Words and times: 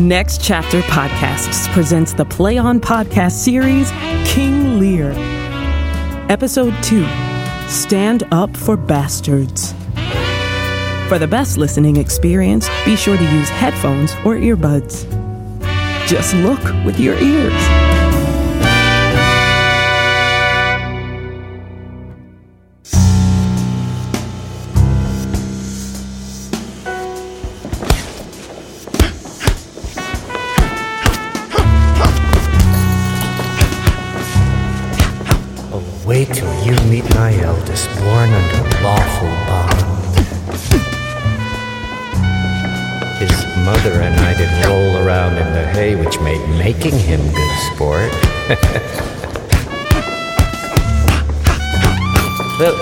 Next 0.00 0.42
Chapter 0.42 0.80
Podcasts 0.80 1.70
presents 1.74 2.14
the 2.14 2.24
Play 2.24 2.56
On 2.56 2.80
podcast 2.80 3.32
series 3.32 3.90
King 4.24 4.80
Lear. 4.80 5.12
Episode 6.30 6.72
2 6.82 7.06
Stand 7.68 8.22
Up 8.32 8.56
for 8.56 8.78
Bastards. 8.78 9.72
For 11.10 11.18
the 11.18 11.28
best 11.30 11.58
listening 11.58 11.98
experience, 11.98 12.66
be 12.86 12.96
sure 12.96 13.18
to 13.18 13.24
use 13.24 13.50
headphones 13.50 14.12
or 14.24 14.36
earbuds. 14.36 15.04
Just 16.06 16.32
look 16.32 16.62
with 16.86 16.98
your 16.98 17.16
ears. 17.18 17.89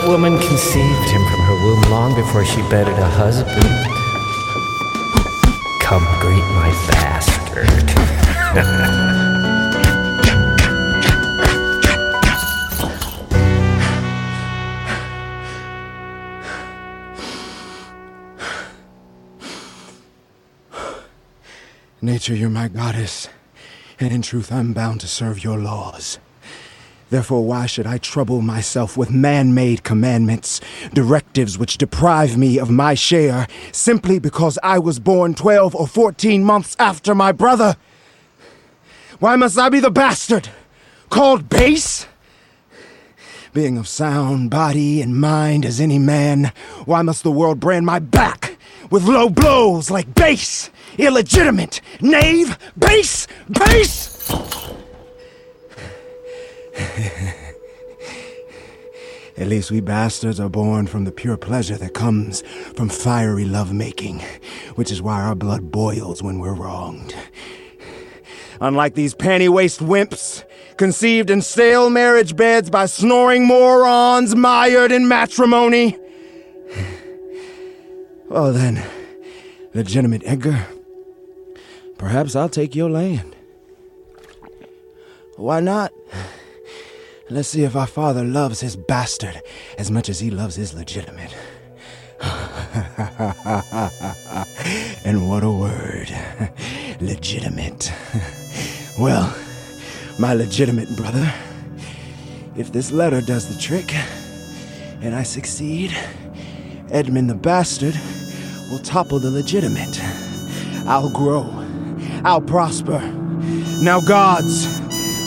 Woman 0.08 0.38
conceived 0.38 1.10
him 1.10 1.22
from 1.26 1.40
her 1.40 1.54
womb 1.62 1.82
long 1.90 2.14
before 2.14 2.42
she 2.42 2.62
bedded 2.70 2.98
a 2.98 3.10
husband. 3.10 3.62
Come 5.82 6.02
greet 6.18 6.46
my 6.56 6.70
bastard. 6.90 7.68
Nature, 22.00 22.34
you're 22.34 22.48
my 22.48 22.68
goddess, 22.68 23.28
and 24.00 24.10
in 24.10 24.22
truth, 24.22 24.50
I'm 24.50 24.72
bound 24.72 25.02
to 25.02 25.06
serve 25.06 25.44
your 25.44 25.58
laws. 25.58 26.18
Therefore, 27.10 27.44
why 27.44 27.66
should 27.66 27.86
I 27.86 27.98
trouble 27.98 28.42
myself 28.42 28.96
with 28.96 29.10
man 29.10 29.54
made 29.54 29.82
commandments, 29.82 30.60
directives 30.92 31.56
which 31.56 31.78
deprive 31.78 32.36
me 32.36 32.58
of 32.58 32.70
my 32.70 32.94
share, 32.94 33.46
simply 33.72 34.18
because 34.18 34.58
I 34.62 34.78
was 34.78 34.98
born 34.98 35.34
12 35.34 35.74
or 35.74 35.86
14 35.86 36.44
months 36.44 36.76
after 36.78 37.14
my 37.14 37.32
brother? 37.32 37.76
Why 39.20 39.36
must 39.36 39.58
I 39.58 39.70
be 39.70 39.80
the 39.80 39.90
bastard? 39.90 40.50
Called 41.08 41.48
base? 41.48 42.06
Being 43.54 43.78
of 43.78 43.88
sound 43.88 44.50
body 44.50 45.00
and 45.00 45.18
mind 45.18 45.64
as 45.64 45.80
any 45.80 45.98
man, 45.98 46.52
why 46.84 47.00
must 47.00 47.22
the 47.22 47.32
world 47.32 47.58
brand 47.58 47.86
my 47.86 47.98
back 47.98 48.58
with 48.90 49.04
low 49.04 49.30
blows 49.30 49.90
like 49.90 50.14
base, 50.14 50.68
illegitimate, 50.98 51.80
knave, 52.02 52.58
base, 52.78 53.26
base? 53.48 54.14
At 59.36 59.46
least 59.46 59.70
we 59.70 59.80
bastards 59.80 60.40
are 60.40 60.48
born 60.48 60.86
from 60.88 61.04
the 61.04 61.12
pure 61.12 61.36
pleasure 61.36 61.76
that 61.76 61.94
comes 61.94 62.42
from 62.74 62.88
fiery 62.88 63.44
lovemaking, 63.44 64.20
which 64.74 64.90
is 64.90 65.00
why 65.00 65.22
our 65.22 65.36
blood 65.36 65.70
boils 65.70 66.22
when 66.22 66.40
we're 66.40 66.54
wronged. 66.54 67.14
Unlike 68.60 68.94
these 68.94 69.14
panty 69.14 69.48
waist 69.48 69.78
wimps, 69.78 70.42
conceived 70.76 71.30
in 71.30 71.42
stale 71.42 71.88
marriage 71.88 72.34
beds 72.34 72.68
by 72.70 72.86
snoring 72.86 73.46
morons 73.46 74.34
mired 74.34 74.92
in 74.92 75.06
matrimony. 75.08 75.96
Well 78.30 78.52
then, 78.52 78.84
legitimate 79.72 80.20
Edgar, 80.26 80.66
perhaps 81.96 82.36
I'll 82.36 82.50
take 82.50 82.74
your 82.74 82.90
land. 82.90 83.34
Why 85.36 85.60
not? 85.60 85.94
Let's 87.30 87.50
see 87.50 87.64
if 87.64 87.76
our 87.76 87.86
father 87.86 88.24
loves 88.24 88.60
his 88.60 88.74
bastard 88.74 89.42
as 89.76 89.90
much 89.90 90.08
as 90.08 90.18
he 90.18 90.30
loves 90.30 90.56
his 90.56 90.72
legitimate. 90.72 91.34
and 95.04 95.28
what 95.28 95.44
a 95.44 95.50
word. 95.50 96.10
Legitimate. 97.00 97.92
Well, 98.98 99.32
my 100.18 100.34
legitimate 100.34 100.88
brother, 100.96 101.32
if 102.56 102.72
this 102.72 102.90
letter 102.90 103.20
does 103.20 103.48
the 103.48 103.60
trick, 103.62 103.94
and 105.00 105.14
I 105.14 105.22
succeed, 105.22 105.96
Edmund 106.90 107.30
the 107.30 107.36
bastard 107.36 107.94
will 108.68 108.80
topple 108.80 109.20
the 109.20 109.30
legitimate. 109.30 110.00
I'll 110.84 111.10
grow. 111.10 111.46
I'll 112.24 112.40
prosper. 112.40 112.98
Now, 113.80 114.00
gods, 114.00 114.66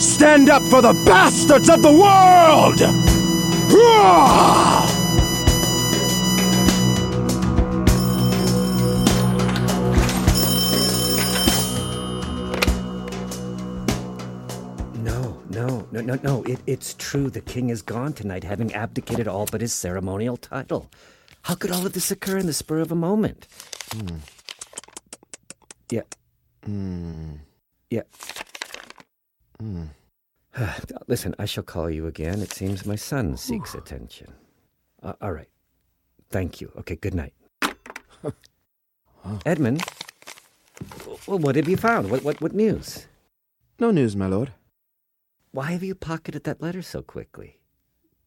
stand 0.02 0.50
up 0.50 0.62
for 0.64 0.82
the 0.82 0.92
bastards 1.06 1.68
of 1.68 1.82
the 1.82 1.92
world! 1.92 2.80
No, 15.02 15.40
no, 15.50 15.86
no, 15.92 16.00
no, 16.00 16.18
no. 16.22 16.42
It, 16.44 16.60
it's 16.66 16.94
true. 16.94 17.30
The 17.30 17.40
king 17.40 17.70
is 17.70 17.82
gone 17.82 18.12
tonight, 18.12 18.44
having 18.44 18.74
abdicated 18.74 19.28
all 19.28 19.46
but 19.50 19.60
his 19.60 19.72
ceremonial 19.72 20.36
title. 20.36 20.90
How 21.42 21.54
could 21.54 21.70
all 21.70 21.86
of 21.86 21.92
this 21.92 22.10
occur 22.10 22.38
in 22.38 22.46
the 22.46 22.52
spur 22.52 22.80
of 22.80 22.92
a 22.92 22.96
moment? 22.96 23.46
Hmm. 23.92 24.16
Yeah. 25.90 26.02
Hmm. 26.64 27.34
Yeah. 27.90 28.02
Listen, 31.08 31.34
I 31.38 31.44
shall 31.46 31.62
call 31.62 31.90
you 31.90 32.06
again. 32.06 32.40
It 32.40 32.52
seems 32.52 32.86
my 32.86 32.96
son 32.96 33.36
seeks 33.36 33.74
attention. 33.74 34.32
Uh, 35.02 35.14
all 35.20 35.32
right. 35.32 35.48
Thank 36.30 36.60
you. 36.60 36.72
Okay, 36.78 36.96
good 36.96 37.14
night. 37.14 37.34
Edmund? 39.46 39.82
Well, 41.26 41.38
what 41.38 41.56
have 41.56 41.68
you 41.68 41.76
found? 41.76 42.10
What, 42.10 42.24
what, 42.24 42.40
what 42.40 42.54
news? 42.54 43.06
No 43.78 43.90
news, 43.90 44.16
my 44.16 44.26
lord. 44.26 44.52
Why 45.52 45.72
have 45.72 45.82
you 45.82 45.94
pocketed 45.94 46.44
that 46.44 46.62
letter 46.62 46.82
so 46.82 47.02
quickly? 47.02 47.58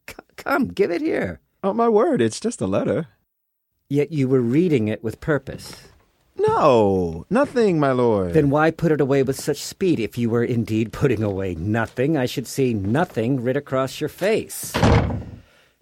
C- 0.09 0.15
come, 0.37 0.67
give 0.67 0.91
it 0.91 1.01
here. 1.01 1.41
Oh, 1.63 1.73
my 1.73 1.89
word, 1.89 2.21
it's 2.21 2.39
just 2.39 2.61
a 2.61 2.67
letter. 2.67 3.07
Yet 3.89 4.11
you 4.11 4.27
were 4.27 4.41
reading 4.41 4.87
it 4.87 5.03
with 5.03 5.19
purpose. 5.19 5.89
No, 6.37 7.25
nothing, 7.29 7.79
my 7.79 7.91
lord. 7.91 8.33
Then 8.33 8.49
why 8.49 8.71
put 8.71 8.91
it 8.91 9.01
away 9.01 9.23
with 9.23 9.39
such 9.39 9.63
speed? 9.63 9.99
If 9.99 10.17
you 10.17 10.29
were 10.29 10.43
indeed 10.43 10.91
putting 10.91 11.23
away 11.23 11.55
nothing, 11.55 12.17
I 12.17 12.25
should 12.25 12.47
see 12.47 12.73
nothing 12.73 13.41
writ 13.41 13.57
across 13.57 14.01
your 14.01 14.09
face. 14.09 14.73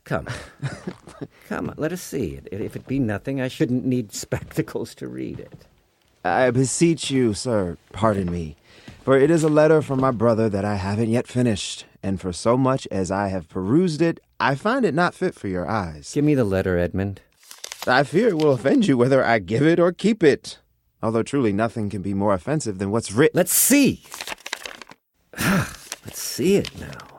Come. 0.03 0.27
Come 1.47 1.69
on, 1.69 1.75
let 1.77 1.91
us 1.91 2.01
see 2.01 2.35
it. 2.35 2.49
If 2.51 2.75
it 2.75 2.87
be 2.87 2.99
nothing, 2.99 3.41
I 3.41 3.47
shouldn't 3.47 3.85
need 3.85 4.13
spectacles 4.13 4.93
to 4.95 5.07
read 5.07 5.39
it. 5.39 5.65
I 6.25 6.51
beseech 6.51 7.11
you, 7.11 7.33
sir, 7.33 7.77
pardon 7.91 8.31
me, 8.31 8.55
for 9.03 9.17
it 9.17 9.29
is 9.29 9.43
a 9.43 9.49
letter 9.49 9.81
from 9.81 9.99
my 9.99 10.11
brother 10.11 10.49
that 10.49 10.63
I 10.63 10.75
haven't 10.75 11.09
yet 11.09 11.27
finished, 11.27 11.85
and 12.01 12.19
for 12.21 12.31
so 12.31 12.55
much 12.55 12.87
as 12.91 13.11
I 13.11 13.27
have 13.27 13.49
perused 13.49 14.01
it, 14.01 14.21
I 14.39 14.55
find 14.55 14.85
it 14.85 14.93
not 14.93 15.13
fit 15.13 15.35
for 15.35 15.47
your 15.49 15.69
eyes. 15.69 16.13
Give 16.13 16.23
me 16.23 16.35
the 16.35 16.45
letter, 16.45 16.77
Edmund. 16.77 17.21
I 17.85 18.03
fear 18.03 18.29
it 18.29 18.37
will 18.37 18.53
offend 18.53 18.87
you 18.87 18.97
whether 18.97 19.23
I 19.23 19.39
give 19.39 19.63
it 19.63 19.79
or 19.79 19.91
keep 19.91 20.23
it. 20.23 20.59
Although 21.01 21.23
truly 21.23 21.51
nothing 21.51 21.89
can 21.89 22.01
be 22.01 22.13
more 22.13 22.33
offensive 22.33 22.77
than 22.77 22.91
what's 22.91 23.11
written. 23.11 23.37
Let's 23.37 23.53
see. 23.53 24.03
Let's 25.39 26.21
see 26.21 26.55
it 26.55 26.79
now. 26.79 27.13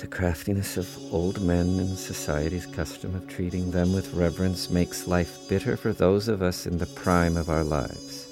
The 0.00 0.06
craftiness 0.06 0.76
of 0.76 0.88
old 1.12 1.42
men 1.42 1.78
and 1.78 1.98
society's 1.98 2.64
custom 2.66 3.14
of 3.14 3.28
treating 3.28 3.70
them 3.70 3.92
with 3.92 4.14
reverence 4.14 4.70
makes 4.70 5.06
life 5.06 5.48
bitter 5.48 5.76
for 5.76 5.92
those 5.92 6.28
of 6.28 6.42
us 6.42 6.66
in 6.66 6.78
the 6.78 6.86
prime 6.86 7.36
of 7.36 7.50
our 7.50 7.64
lives, 7.64 8.26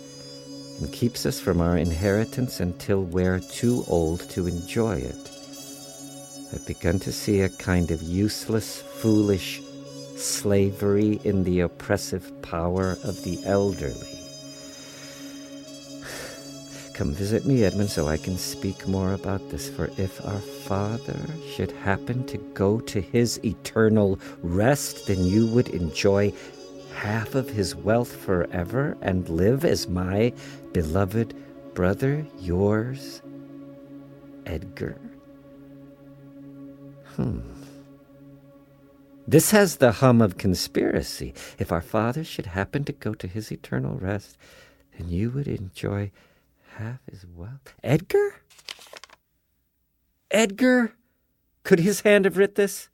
and 0.81 0.93
keeps 0.93 1.27
us 1.27 1.41
from 1.41 1.61
our 1.61 1.77
inheritance 1.77 2.61
until 2.61 3.03
we're 3.03 3.41
too 3.41 3.85
old 3.89 4.29
to 4.31 4.47
enjoy 4.47 4.97
it. 4.97 5.31
I've 6.53 6.67
begun 6.67 6.99
to 7.01 7.13
see 7.13 7.41
a 7.41 7.49
kind 7.49 7.91
of 7.91 8.03
useless, 8.03 8.81
foolish 8.81 9.61
slavery 10.17 11.21
in 11.25 11.45
the 11.45 11.61
oppressive 11.61 12.31
power 12.43 12.99
of 13.05 13.23
the 13.25 13.39
elderly. 13.45 14.19
Come 16.95 17.13
visit 17.13 17.45
me, 17.47 17.65
Edmund, 17.65 17.91
so 17.91 18.09
I 18.09 18.17
can 18.17 18.39
speak 18.39 18.87
more 18.87 19.13
about 19.13 19.51
this. 19.51 19.69
For 19.69 19.91
if 19.97 20.25
our 20.25 20.41
father 20.41 21.19
should 21.55 21.73
happen 21.73 22.27
to 22.27 22.39
go 22.55 22.81
to 22.81 23.01
his 23.01 23.41
eternal 23.45 24.19
rest, 24.43 25.07
then 25.07 25.25
you 25.25 25.47
would 25.49 25.69
enjoy 25.69 26.33
half 26.95 27.35
of 27.35 27.51
his 27.51 27.75
wealth 27.75 28.15
forever 28.15 28.97
and 29.03 29.29
live 29.29 29.65
as 29.65 29.89
my 29.89 30.33
beloved 30.73 31.35
brother, 31.75 32.25
yours, 32.39 33.21
Edgar. 34.47 34.97
Hmm. 37.17 37.54
This 39.27 39.53
has 39.53 39.77
the 39.77 39.93
hum 39.93 40.21
of 40.21 40.37
conspiracy. 40.37 41.33
If 41.59 41.73
our 41.73 41.81
father 41.81 42.25
should 42.25 42.47
happen 42.47 42.85
to 42.85 42.93
go 42.93 43.15
to 43.15 43.27
his 43.27 43.51
eternal 43.51 43.97
rest, 43.97 44.37
then 44.99 45.09
you 45.09 45.31
would 45.31 45.49
enjoy 45.49 46.11
half 46.77 46.99
his 47.11 47.25
wealth. 47.27 47.73
Edgar? 47.83 48.43
Edgar? 50.31 50.93
Could 51.63 51.81
his 51.81 52.03
hand 52.03 52.27
have 52.27 52.37
writ 52.37 52.57
this? 52.57 52.91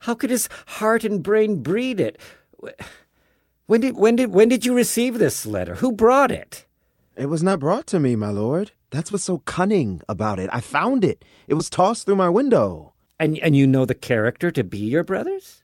How 0.00 0.14
could 0.14 0.30
his 0.30 0.48
heart 0.66 1.02
and 1.02 1.22
brain 1.22 1.62
breed 1.62 1.98
it? 1.98 2.20
When 3.66 3.80
did 3.80 3.96
when 3.96 4.14
did 4.14 4.32
when 4.32 4.48
did 4.48 4.64
you 4.64 4.74
receive 4.74 5.18
this 5.18 5.44
letter? 5.44 5.74
Who 5.76 5.90
brought 5.90 6.30
it? 6.30 6.66
It 7.16 7.26
was 7.26 7.42
not 7.42 7.58
brought 7.58 7.88
to 7.88 7.98
me, 7.98 8.14
my 8.14 8.30
lord. 8.30 8.70
That's 8.90 9.10
what's 9.10 9.24
so 9.24 9.38
cunning 9.38 10.02
about 10.08 10.38
it. 10.38 10.48
I 10.52 10.60
found 10.60 11.04
it. 11.04 11.24
It 11.48 11.54
was 11.54 11.68
tossed 11.68 12.06
through 12.06 12.16
my 12.16 12.28
window. 12.28 12.92
And 13.18 13.38
and 13.38 13.56
you 13.56 13.66
know 13.66 13.84
the 13.84 13.94
character 13.94 14.50
to 14.50 14.64
be 14.64 14.78
your 14.78 15.04
brother's? 15.04 15.62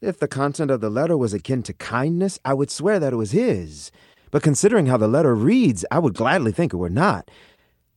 If 0.00 0.18
the 0.18 0.28
content 0.28 0.70
of 0.70 0.80
the 0.80 0.90
letter 0.90 1.16
was 1.16 1.34
akin 1.34 1.62
to 1.64 1.72
kindness, 1.72 2.38
I 2.44 2.54
would 2.54 2.70
swear 2.70 2.98
that 2.98 3.12
it 3.12 3.16
was 3.16 3.32
his. 3.32 3.90
But 4.30 4.42
considering 4.42 4.86
how 4.86 4.96
the 4.96 5.08
letter 5.08 5.34
reads, 5.34 5.84
I 5.90 5.98
would 5.98 6.14
gladly 6.14 6.52
think 6.52 6.72
it 6.72 6.78
were 6.78 6.88
not. 6.88 7.30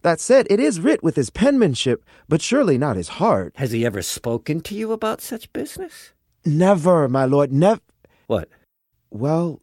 That 0.01 0.19
said, 0.19 0.47
it 0.50 0.59
is 0.59 0.81
writ 0.81 1.01
with 1.01 1.15
his 1.15 1.29
penmanship, 1.29 2.03
but 2.27 2.41
surely 2.41 2.77
not 2.77 2.97
his 2.97 3.07
heart. 3.07 3.53
Has 3.55 3.71
he 3.71 3.85
ever 3.85 4.01
spoken 4.01 4.59
to 4.61 4.75
you 4.75 4.91
about 4.91 5.21
such 5.21 5.51
business? 5.53 6.11
Never, 6.44 7.07
my 7.07 7.23
lord, 7.23 7.53
never. 7.53 7.79
What? 8.27 8.50
Well, 9.09 9.61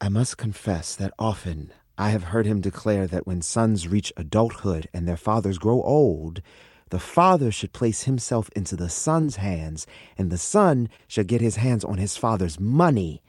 I 0.00 0.08
must 0.08 0.36
confess 0.36 0.96
that 0.96 1.12
often 1.16 1.72
I 1.96 2.10
have 2.10 2.24
heard 2.24 2.46
him 2.46 2.60
declare 2.60 3.06
that 3.06 3.26
when 3.26 3.42
sons 3.42 3.86
reach 3.86 4.12
adulthood 4.16 4.88
and 4.92 5.06
their 5.06 5.16
fathers 5.16 5.58
grow 5.58 5.80
old, 5.82 6.42
the 6.90 6.98
father 6.98 7.50
should 7.50 7.72
place 7.72 8.02
himself 8.04 8.50
into 8.54 8.76
the 8.76 8.88
son's 8.88 9.36
hands, 9.36 9.86
and 10.18 10.30
the 10.30 10.38
son 10.38 10.88
should 11.08 11.26
get 11.26 11.40
his 11.40 11.56
hands 11.56 11.84
on 11.84 11.98
his 11.98 12.16
father's 12.16 12.60
money. 12.60 13.22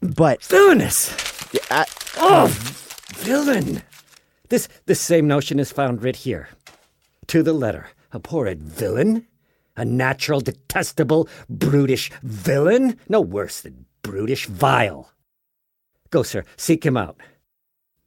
But 0.00 0.42
Villainous! 0.42 1.14
I, 1.70 1.86
Oh, 2.20 2.46
um, 2.46 2.50
villain! 3.14 3.82
This 4.48 4.68
this 4.86 5.00
same 5.00 5.28
notion 5.28 5.60
is 5.60 5.70
found 5.70 6.02
writ 6.02 6.16
here. 6.16 6.48
To 7.28 7.42
the 7.42 7.52
letter. 7.52 7.88
Abhorred 8.12 8.60
villain? 8.60 9.26
A 9.76 9.84
natural, 9.84 10.40
detestable, 10.40 11.28
brutish 11.48 12.10
villain? 12.22 12.98
No 13.08 13.20
worse 13.20 13.60
than 13.60 13.84
brutish, 14.02 14.46
vile. 14.46 15.12
Go, 16.10 16.22
sir, 16.22 16.42
seek 16.56 16.84
him 16.84 16.96
out. 16.96 17.20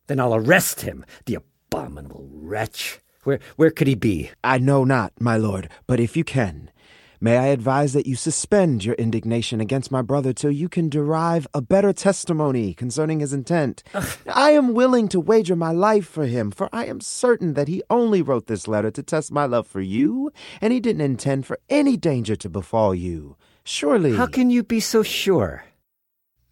Then 0.07 0.19
I'll 0.19 0.35
arrest 0.35 0.81
him, 0.81 1.05
the 1.25 1.35
abominable 1.35 2.27
wretch. 2.33 2.99
Where 3.23 3.39
where 3.55 3.71
could 3.71 3.87
he 3.87 3.95
be? 3.95 4.31
I 4.43 4.57
know 4.57 4.83
not, 4.83 5.13
my 5.19 5.37
lord, 5.37 5.69
but 5.85 5.99
if 5.99 6.17
you 6.17 6.23
can, 6.23 6.71
may 7.19 7.37
I 7.37 7.47
advise 7.47 7.93
that 7.93 8.07
you 8.07 8.15
suspend 8.15 8.83
your 8.83 8.95
indignation 8.95 9.61
against 9.61 9.91
my 9.91 10.01
brother 10.01 10.33
till 10.33 10.49
you 10.49 10.67
can 10.67 10.89
derive 10.89 11.45
a 11.53 11.61
better 11.61 11.93
testimony 11.93 12.73
concerning 12.73 13.19
his 13.19 13.31
intent. 13.31 13.83
I 14.27 14.51
am 14.51 14.73
willing 14.73 15.07
to 15.09 15.19
wager 15.19 15.55
my 15.55 15.71
life 15.71 16.07
for 16.07 16.25
him, 16.25 16.49
for 16.49 16.67
I 16.73 16.85
am 16.87 16.99
certain 16.99 17.53
that 17.53 17.67
he 17.67 17.83
only 17.91 18.23
wrote 18.23 18.47
this 18.47 18.67
letter 18.67 18.89
to 18.89 19.03
test 19.03 19.31
my 19.31 19.45
love 19.45 19.67
for 19.67 19.81
you, 19.81 20.31
and 20.59 20.73
he 20.73 20.79
didn't 20.79 21.01
intend 21.01 21.45
for 21.45 21.59
any 21.69 21.97
danger 21.97 22.35
to 22.37 22.49
befall 22.49 22.95
you. 22.95 23.37
Surely. 23.63 24.15
How 24.15 24.25
can 24.25 24.49
you 24.49 24.63
be 24.63 24.79
so 24.79 25.03
sure? 25.03 25.63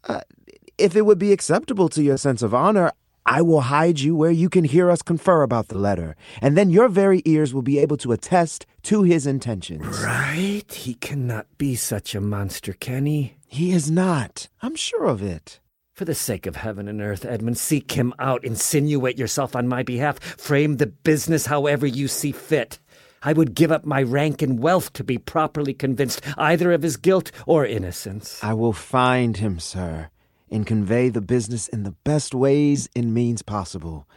Uh, 0.04 0.22
if 0.77 0.95
it 0.95 1.01
would 1.01 1.18
be 1.18 1.33
acceptable 1.33 1.89
to 1.89 2.04
your 2.04 2.18
sense 2.18 2.44
of 2.44 2.54
honor, 2.54 2.92
I 3.31 3.44
will 3.44 3.62
hide 3.62 4.00
you 4.00 4.16
where 4.16 4.31
you 4.31 4.50
can 4.50 4.64
hear 4.64 4.90
us 4.90 5.04
confer 5.04 5.44
about 5.44 5.68
the 5.68 5.78
letter, 5.78 6.16
and 6.42 6.58
then 6.58 6.72
your 6.72 6.90
very 6.90 7.22
ears 7.26 7.54
will 7.54 7.62
be 7.62 7.78
able 7.78 7.98
to 7.98 8.12
attest 8.12 8.66
to 8.84 9.04
his 9.04 9.28
intentions. 9.28 9.86
Right? 10.04 10.64
He 10.74 10.96
cannot 10.96 11.46
be 11.60 11.76
such 11.76 12.16
a 12.16 12.22
monster, 12.22 12.74
can 12.74 13.06
he? 13.06 13.36
He 13.46 13.72
is 13.72 13.92
not. 13.92 14.48
I'm 14.64 14.76
sure 14.76 15.06
of 15.06 15.22
it. 15.22 15.60
For 15.94 16.06
the 16.06 16.16
sake 16.16 16.48
of 16.48 16.56
heaven 16.56 16.88
and 16.88 17.02
earth, 17.02 17.24
Edmund, 17.24 17.60
seek 17.60 17.92
him 17.92 18.16
out, 18.18 18.44
insinuate 18.44 19.20
yourself 19.20 19.56
on 19.56 19.68
my 19.68 19.84
behalf, 19.84 20.20
frame 20.20 20.78
the 20.78 20.88
business 20.88 21.46
however 21.46 21.86
you 21.86 22.08
see 22.08 22.32
fit. 22.32 22.80
I 23.22 23.34
would 23.34 23.54
give 23.54 23.72
up 23.72 23.86
my 23.86 24.02
rank 24.02 24.42
and 24.42 24.60
wealth 24.60 24.92
to 24.94 25.04
be 25.04 25.20
properly 25.20 25.75
convinced 25.75 26.22
either 26.36 26.72
of 26.72 26.82
his 26.82 26.98
guilt 26.98 27.32
or 27.46 27.63
innocence. 27.63 28.44
I 28.44 28.53
will 28.53 28.74
find 28.74 29.38
him, 29.38 29.60
sir, 29.60 30.10
and 30.51 30.65
convey 30.65 31.10
the 31.10 31.22
business 31.22 31.68
in 31.68 31.84
the 31.84 31.96
best 32.03 32.34
ways 32.34 32.89
and 32.96 33.13
means 33.13 33.41
possible. 33.41 34.08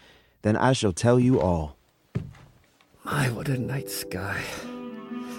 Then 0.43 0.57
I 0.57 0.73
shall 0.73 0.93
tell 0.93 1.19
you 1.21 1.41
all. 1.41 1.77
My, 3.05 3.31
what 3.31 3.49
a 3.49 3.59
night 3.59 3.91
sky. 3.91 4.43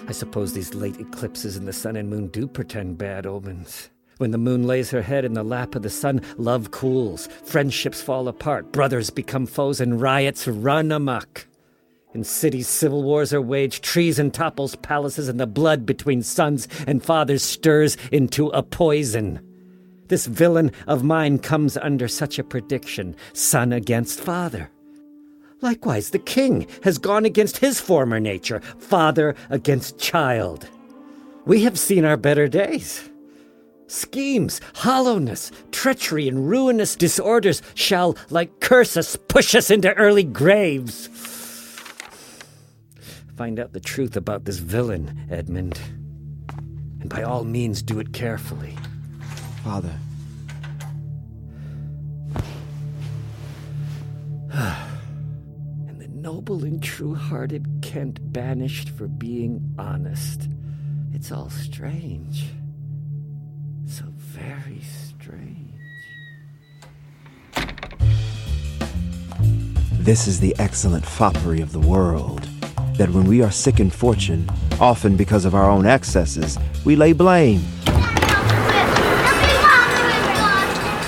I 0.06 0.12
suppose 0.12 0.52
these 0.52 0.74
late 0.74 1.00
eclipses 1.00 1.56
in 1.56 1.64
the 1.64 1.72
sun 1.72 1.96
and 1.96 2.10
moon 2.10 2.28
do 2.28 2.46
portend 2.46 2.98
bad 2.98 3.26
omens. 3.26 3.90
When 4.18 4.30
the 4.30 4.38
moon 4.38 4.66
lays 4.66 4.90
her 4.90 5.02
head 5.02 5.24
in 5.24 5.32
the 5.32 5.42
lap 5.42 5.74
of 5.74 5.82
the 5.82 5.90
sun, 5.90 6.20
love 6.36 6.70
cools, 6.70 7.26
friendships 7.44 8.00
fall 8.00 8.28
apart, 8.28 8.70
brothers 8.70 9.10
become 9.10 9.46
foes, 9.46 9.80
and 9.80 10.00
riots 10.00 10.46
run 10.46 10.92
amok. 10.92 11.46
In 12.12 12.22
cities, 12.22 12.68
civil 12.68 13.02
wars 13.02 13.32
are 13.34 13.42
waged, 13.42 13.82
treason 13.82 14.30
topples 14.30 14.76
palaces, 14.76 15.28
and 15.28 15.40
the 15.40 15.48
blood 15.48 15.84
between 15.84 16.22
sons 16.22 16.68
and 16.86 17.02
fathers 17.02 17.42
stirs 17.42 17.96
into 18.12 18.48
a 18.48 18.62
poison. 18.62 19.40
This 20.08 20.26
villain 20.26 20.70
of 20.86 21.02
mine 21.02 21.38
comes 21.38 21.76
under 21.76 22.08
such 22.08 22.38
a 22.38 22.44
prediction 22.44 23.16
son 23.32 23.72
against 23.72 24.20
father. 24.20 24.70
Likewise, 25.60 26.10
the 26.10 26.18
king 26.18 26.66
has 26.82 26.98
gone 26.98 27.24
against 27.24 27.58
his 27.58 27.80
former 27.80 28.20
nature, 28.20 28.60
father 28.78 29.34
against 29.48 29.98
child. 29.98 30.68
We 31.46 31.62
have 31.62 31.78
seen 31.78 32.04
our 32.04 32.18
better 32.18 32.48
days. 32.48 33.08
Schemes, 33.86 34.60
hollowness, 34.74 35.50
treachery, 35.70 36.28
and 36.28 36.48
ruinous 36.48 36.96
disorders 36.96 37.62
shall, 37.74 38.16
like 38.28 38.60
curse 38.60 38.96
us, 38.96 39.16
push 39.16 39.54
us 39.54 39.70
into 39.70 39.94
early 39.94 40.24
graves. 40.24 41.08
Find 43.36 43.58
out 43.58 43.72
the 43.72 43.80
truth 43.80 44.16
about 44.16 44.44
this 44.44 44.58
villain, 44.58 45.26
Edmund. 45.30 45.78
And 47.00 47.08
by 47.08 47.22
all 47.22 47.44
means, 47.44 47.82
do 47.82 48.00
it 48.00 48.12
carefully. 48.12 48.76
Father, 49.64 49.98
And 54.52 56.00
the 56.00 56.08
noble 56.08 56.64
and 56.64 56.82
true 56.82 57.14
hearted 57.14 57.66
Kent 57.80 58.32
banished 58.32 58.90
for 58.90 59.08
being 59.08 59.74
honest. 59.78 60.50
It's 61.14 61.32
all 61.32 61.48
strange. 61.48 62.44
So 63.86 64.04
very 64.16 64.80
strange. 64.80 65.72
this 70.04 70.26
is 70.26 70.38
the 70.38 70.54
excellent 70.58 71.06
foppery 71.06 71.62
of 71.62 71.72
the 71.72 71.80
world. 71.80 72.46
that 72.98 73.08
when 73.10 73.24
we 73.24 73.42
are 73.42 73.50
sick 73.50 73.80
in 73.80 73.90
fortune, 73.90 74.48
often 74.78 75.16
because 75.16 75.44
of 75.44 75.54
our 75.54 75.68
own 75.68 75.84
excesses, 75.84 76.58
we 76.84 76.94
lay 76.94 77.12
blame. 77.12 77.60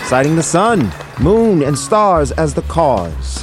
Citing 0.07 0.37
the 0.37 0.43
sun, 0.45 0.93
moon, 1.21 1.65
and 1.65 1.77
stars 1.77 2.31
as 2.31 2.55
the 2.55 2.63
cause. 2.63 3.43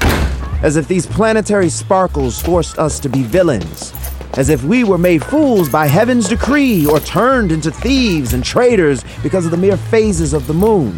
As 0.63 0.77
if 0.77 0.87
these 0.87 1.05
planetary 1.05 1.67
sparkles 1.67 2.41
forced 2.41 2.79
us 2.79 3.01
to 3.01 3.09
be 3.09 3.21
villains. 3.21 3.93
As 4.37 4.47
if 4.47 4.63
we 4.63 4.85
were 4.85 4.97
made 4.97 5.25
fools 5.25 5.67
by 5.67 5.87
heaven's 5.87 6.29
decree 6.29 6.85
or 6.85 7.01
turned 7.01 7.51
into 7.51 7.69
thieves 7.69 8.33
and 8.33 8.45
traitors 8.45 9.03
because 9.21 9.43
of 9.43 9.51
the 9.51 9.57
mere 9.57 9.75
phases 9.75 10.31
of 10.31 10.47
the 10.47 10.53
moon. 10.53 10.97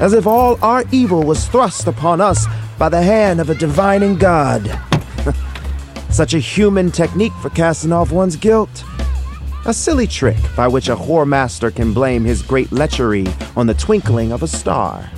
As 0.00 0.14
if 0.14 0.26
all 0.26 0.58
our 0.64 0.82
evil 0.90 1.24
was 1.24 1.46
thrust 1.46 1.86
upon 1.86 2.22
us 2.22 2.46
by 2.78 2.88
the 2.88 3.02
hand 3.02 3.38
of 3.38 3.50
a 3.50 3.54
divining 3.54 4.16
God. 4.16 4.80
Such 6.08 6.32
a 6.32 6.38
human 6.38 6.90
technique 6.90 7.34
for 7.42 7.50
casting 7.50 7.92
off 7.92 8.12
one's 8.12 8.36
guilt. 8.36 8.82
A 9.66 9.74
silly 9.74 10.06
trick 10.06 10.36
by 10.54 10.68
which 10.68 10.88
a 10.88 10.94
whore 10.94 11.26
master 11.26 11.72
can 11.72 11.92
blame 11.92 12.24
his 12.24 12.40
great 12.40 12.70
lechery 12.70 13.26
on 13.56 13.66
the 13.66 13.74
twinkling 13.74 14.30
of 14.30 14.44
a 14.44 14.46
star. 14.46 15.10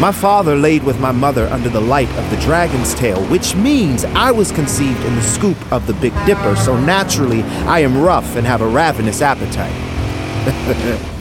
My 0.00 0.10
father 0.10 0.56
laid 0.56 0.82
with 0.82 0.98
my 0.98 1.12
mother 1.12 1.46
under 1.48 1.68
the 1.68 1.82
light 1.82 2.08
of 2.16 2.30
the 2.30 2.38
dragon's 2.38 2.94
tail, 2.94 3.22
which 3.26 3.54
means 3.54 4.06
I 4.06 4.30
was 4.30 4.50
conceived 4.50 5.04
in 5.04 5.14
the 5.14 5.22
scoop 5.22 5.58
of 5.70 5.86
the 5.86 5.92
Big 5.92 6.14
Dipper, 6.24 6.56
so 6.56 6.80
naturally 6.80 7.42
I 7.66 7.80
am 7.80 8.00
rough 8.00 8.36
and 8.36 8.46
have 8.46 8.62
a 8.62 8.66
ravenous 8.66 9.20
appetite. 9.20 11.10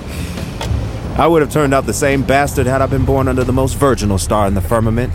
I 1.15 1.27
would 1.27 1.43
have 1.43 1.51
turned 1.51 1.75
out 1.75 1.85
the 1.85 1.93
same 1.93 2.23
bastard 2.23 2.65
had 2.65 2.81
I 2.81 2.87
been 2.87 3.05
born 3.05 3.27
under 3.27 3.43
the 3.43 3.53
most 3.53 3.75
virginal 3.75 4.17
star 4.17 4.47
in 4.47 4.55
the 4.55 4.61
firmament. 4.61 5.13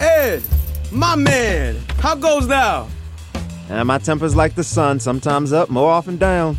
Ed, 0.00 0.42
my 0.90 1.16
man, 1.16 1.76
how 1.98 2.14
goes 2.14 2.48
thou? 2.48 2.88
Uh, 3.34 3.38
and 3.68 3.88
my 3.88 3.98
temper's 3.98 4.34
like 4.34 4.54
the 4.54 4.64
sun, 4.64 4.98
sometimes 5.00 5.52
up, 5.52 5.68
more 5.68 5.90
often 5.90 6.16
down. 6.16 6.56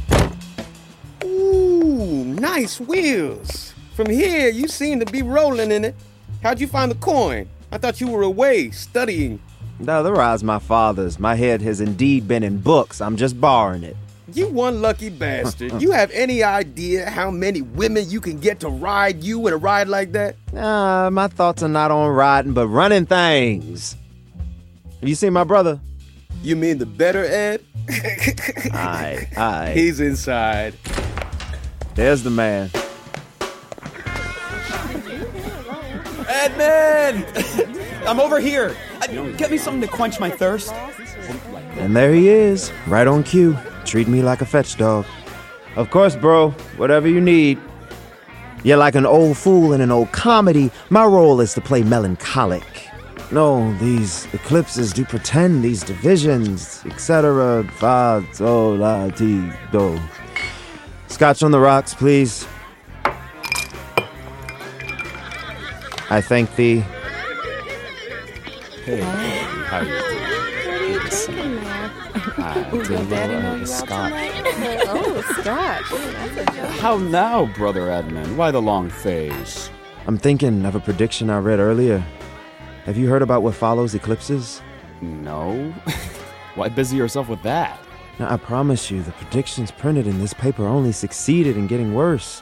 Ooh, 1.24 2.24
nice 2.26 2.80
wheels. 2.80 3.74
From 3.96 4.12
here, 4.12 4.50
you 4.50 4.68
seem 4.68 5.00
to 5.00 5.06
be 5.12 5.24
rolling 5.24 5.72
in 5.72 5.84
it. 5.84 5.96
How'd 6.44 6.60
you 6.60 6.68
find 6.68 6.92
the 6.92 6.96
coin? 6.96 7.50
I 7.72 7.80
thought 7.80 8.00
you 8.00 8.08
were 8.08 8.22
away 8.22 8.70
studying. 8.70 9.40
No, 9.80 10.04
the 10.04 10.14
rise 10.14 10.44
my 10.44 10.60
father's. 10.60 11.18
My 11.18 11.34
head 11.34 11.64
has 11.64 11.82
indeed 11.82 12.28
been 12.28 12.44
in 12.44 12.60
books. 12.60 13.02
I'm 13.02 13.18
just 13.18 13.42
borrowing 13.42 13.82
it. 13.82 13.98
You 14.34 14.48
one 14.50 14.82
lucky 14.82 15.10
bastard. 15.10 15.82
you 15.82 15.92
have 15.92 16.12
any 16.12 16.44
idea 16.44 17.10
how 17.10 17.32
many 17.32 17.62
women 17.62 18.10
you 18.10 18.20
can 18.20 18.40
get 18.40 18.60
to 18.60 18.70
ride 18.70 19.24
you 19.24 19.48
in 19.48 19.54
a 19.54 19.58
ride 19.58 19.88
like 19.88 20.12
that? 20.12 20.36
Nah, 20.52 21.10
my 21.10 21.28
thoughts 21.28 21.64
are 21.64 21.70
not 21.70 21.92
on 21.92 22.10
riding, 22.10 22.54
but 22.54 22.68
running 22.68 23.06
things. 23.06 23.96
Have 25.00 25.08
you 25.08 25.16
seen 25.16 25.32
my 25.32 25.46
brother? 25.46 25.80
You 26.44 26.56
mean 26.56 26.78
the 26.78 26.86
better 26.86 27.24
Ed? 27.24 27.64
aye, 27.90 29.28
aye. 29.38 29.72
He's 29.74 30.00
inside. 30.02 30.74
There's 31.96 32.24
the 32.24 32.30
man. 32.30 32.70
Edmund! 36.30 37.26
I'm 38.08 38.20
over 38.20 38.40
here. 38.40 38.76
Get 39.38 39.52
me 39.52 39.58
something 39.58 39.82
to 39.82 39.88
quench 39.88 40.20
my 40.20 40.30
thirst. 40.30 40.74
And 41.80 41.96
there 41.96 42.14
he 42.14 42.30
is, 42.30 42.72
right 42.88 43.08
on 43.08 43.24
cue. 43.24 43.58
Treat 43.86 44.08
me 44.08 44.22
like 44.22 44.42
a 44.42 44.46
fetch 44.46 44.78
dog. 44.78 45.06
Of 45.76 45.90
course, 45.92 46.16
bro, 46.16 46.52
whatever 46.78 47.08
you 47.08 47.22
need. 47.22 47.60
You're 48.64 48.78
like 48.78 48.96
an 48.96 49.06
old 49.06 49.38
fool 49.38 49.74
in 49.74 49.82
an 49.82 49.92
old 49.92 50.12
comedy. 50.12 50.72
My 50.90 51.06
role 51.06 51.40
is 51.40 51.54
to 51.54 51.62
play 51.62 51.84
melancholic. 51.84 52.64
No, 53.32 53.74
these 53.78 54.26
eclipses 54.34 54.94
do 54.94 55.06
pretend 55.06 55.64
these 55.64 55.84
divisions, 55.84 56.82
etc. 56.86 57.64
Fa, 57.78 58.26
so, 58.34 58.72
la, 58.72 59.10
ti, 59.10 59.52
do. 59.72 60.00
Scotch 61.08 61.44
on 61.44 61.52
the 61.52 61.60
rocks, 61.60 61.94
please. 61.94 62.48
I 66.10 66.22
thank 66.22 66.56
thee. 66.56 66.84
Hey, 68.86 69.02
how? 69.02 70.07
Hi, 72.88 72.96
doing 72.96 73.10
well, 73.10 73.62
uh, 73.62 73.66
Scotch. 73.66 74.14
oh, 74.88 75.22
Scotch. 75.42 76.80
How 76.80 76.98
now, 76.98 77.46
Brother 77.48 77.92
Edmund? 77.92 78.38
Why 78.38 78.50
the 78.50 78.62
long 78.62 78.90
face? 78.90 79.70
I'm 80.06 80.18
thinking 80.18 80.66
of 80.66 80.74
a 80.74 80.80
prediction 80.80 81.30
I 81.30 81.40
read 81.40 81.60
earlier. 81.60 82.02
Have 82.86 82.96
you 82.96 83.10
heard 83.10 83.22
about 83.22 83.44
what 83.44 83.56
follows 83.56 83.94
eclipses? 83.94 84.62
No. 85.02 85.74
Why 86.56 86.70
busy 86.70 86.96
yourself 86.96 87.28
with 87.28 87.42
that? 87.44 87.78
Now, 88.20 88.32
I 88.32 88.38
promise 88.38 88.90
you, 88.90 89.04
the 89.04 89.12
predictions 89.12 89.70
printed 89.70 90.08
in 90.08 90.20
this 90.20 90.34
paper 90.34 90.66
only 90.66 90.94
succeeded 90.94 91.58
in 91.58 91.68
getting 91.68 91.94
worse. 91.94 92.42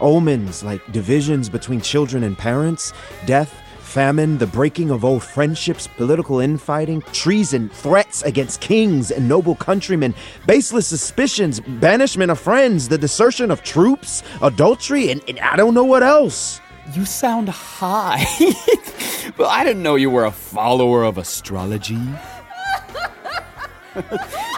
Omens 0.00 0.62
like 0.62 0.80
divisions 0.90 1.50
between 1.50 1.82
children 1.82 2.24
and 2.24 2.38
parents, 2.38 2.94
death, 3.26 3.62
famine, 3.88 4.36
the 4.36 4.46
breaking 4.46 4.90
of 4.90 5.04
old 5.04 5.22
friendships, 5.22 5.86
political 5.86 6.40
infighting, 6.40 7.00
treason, 7.12 7.70
threats 7.70 8.22
against 8.22 8.60
kings 8.60 9.10
and 9.10 9.26
noble 9.26 9.54
countrymen, 9.54 10.14
baseless 10.46 10.86
suspicions, 10.86 11.58
banishment 11.60 12.30
of 12.30 12.38
friends, 12.38 12.88
the 12.88 12.98
desertion 12.98 13.50
of 13.50 13.62
troops, 13.62 14.22
adultery, 14.42 15.10
and, 15.10 15.22
and 15.26 15.40
I 15.40 15.56
don't 15.56 15.74
know 15.74 15.84
what 15.84 16.02
else. 16.02 16.60
You 16.94 17.04
sound 17.04 17.48
high. 17.48 18.24
well, 19.38 19.48
I 19.48 19.64
didn't 19.64 19.82
know 19.82 19.96
you 19.96 20.10
were 20.10 20.26
a 20.26 20.30
follower 20.30 21.02
of 21.02 21.18
astrology. 21.18 21.98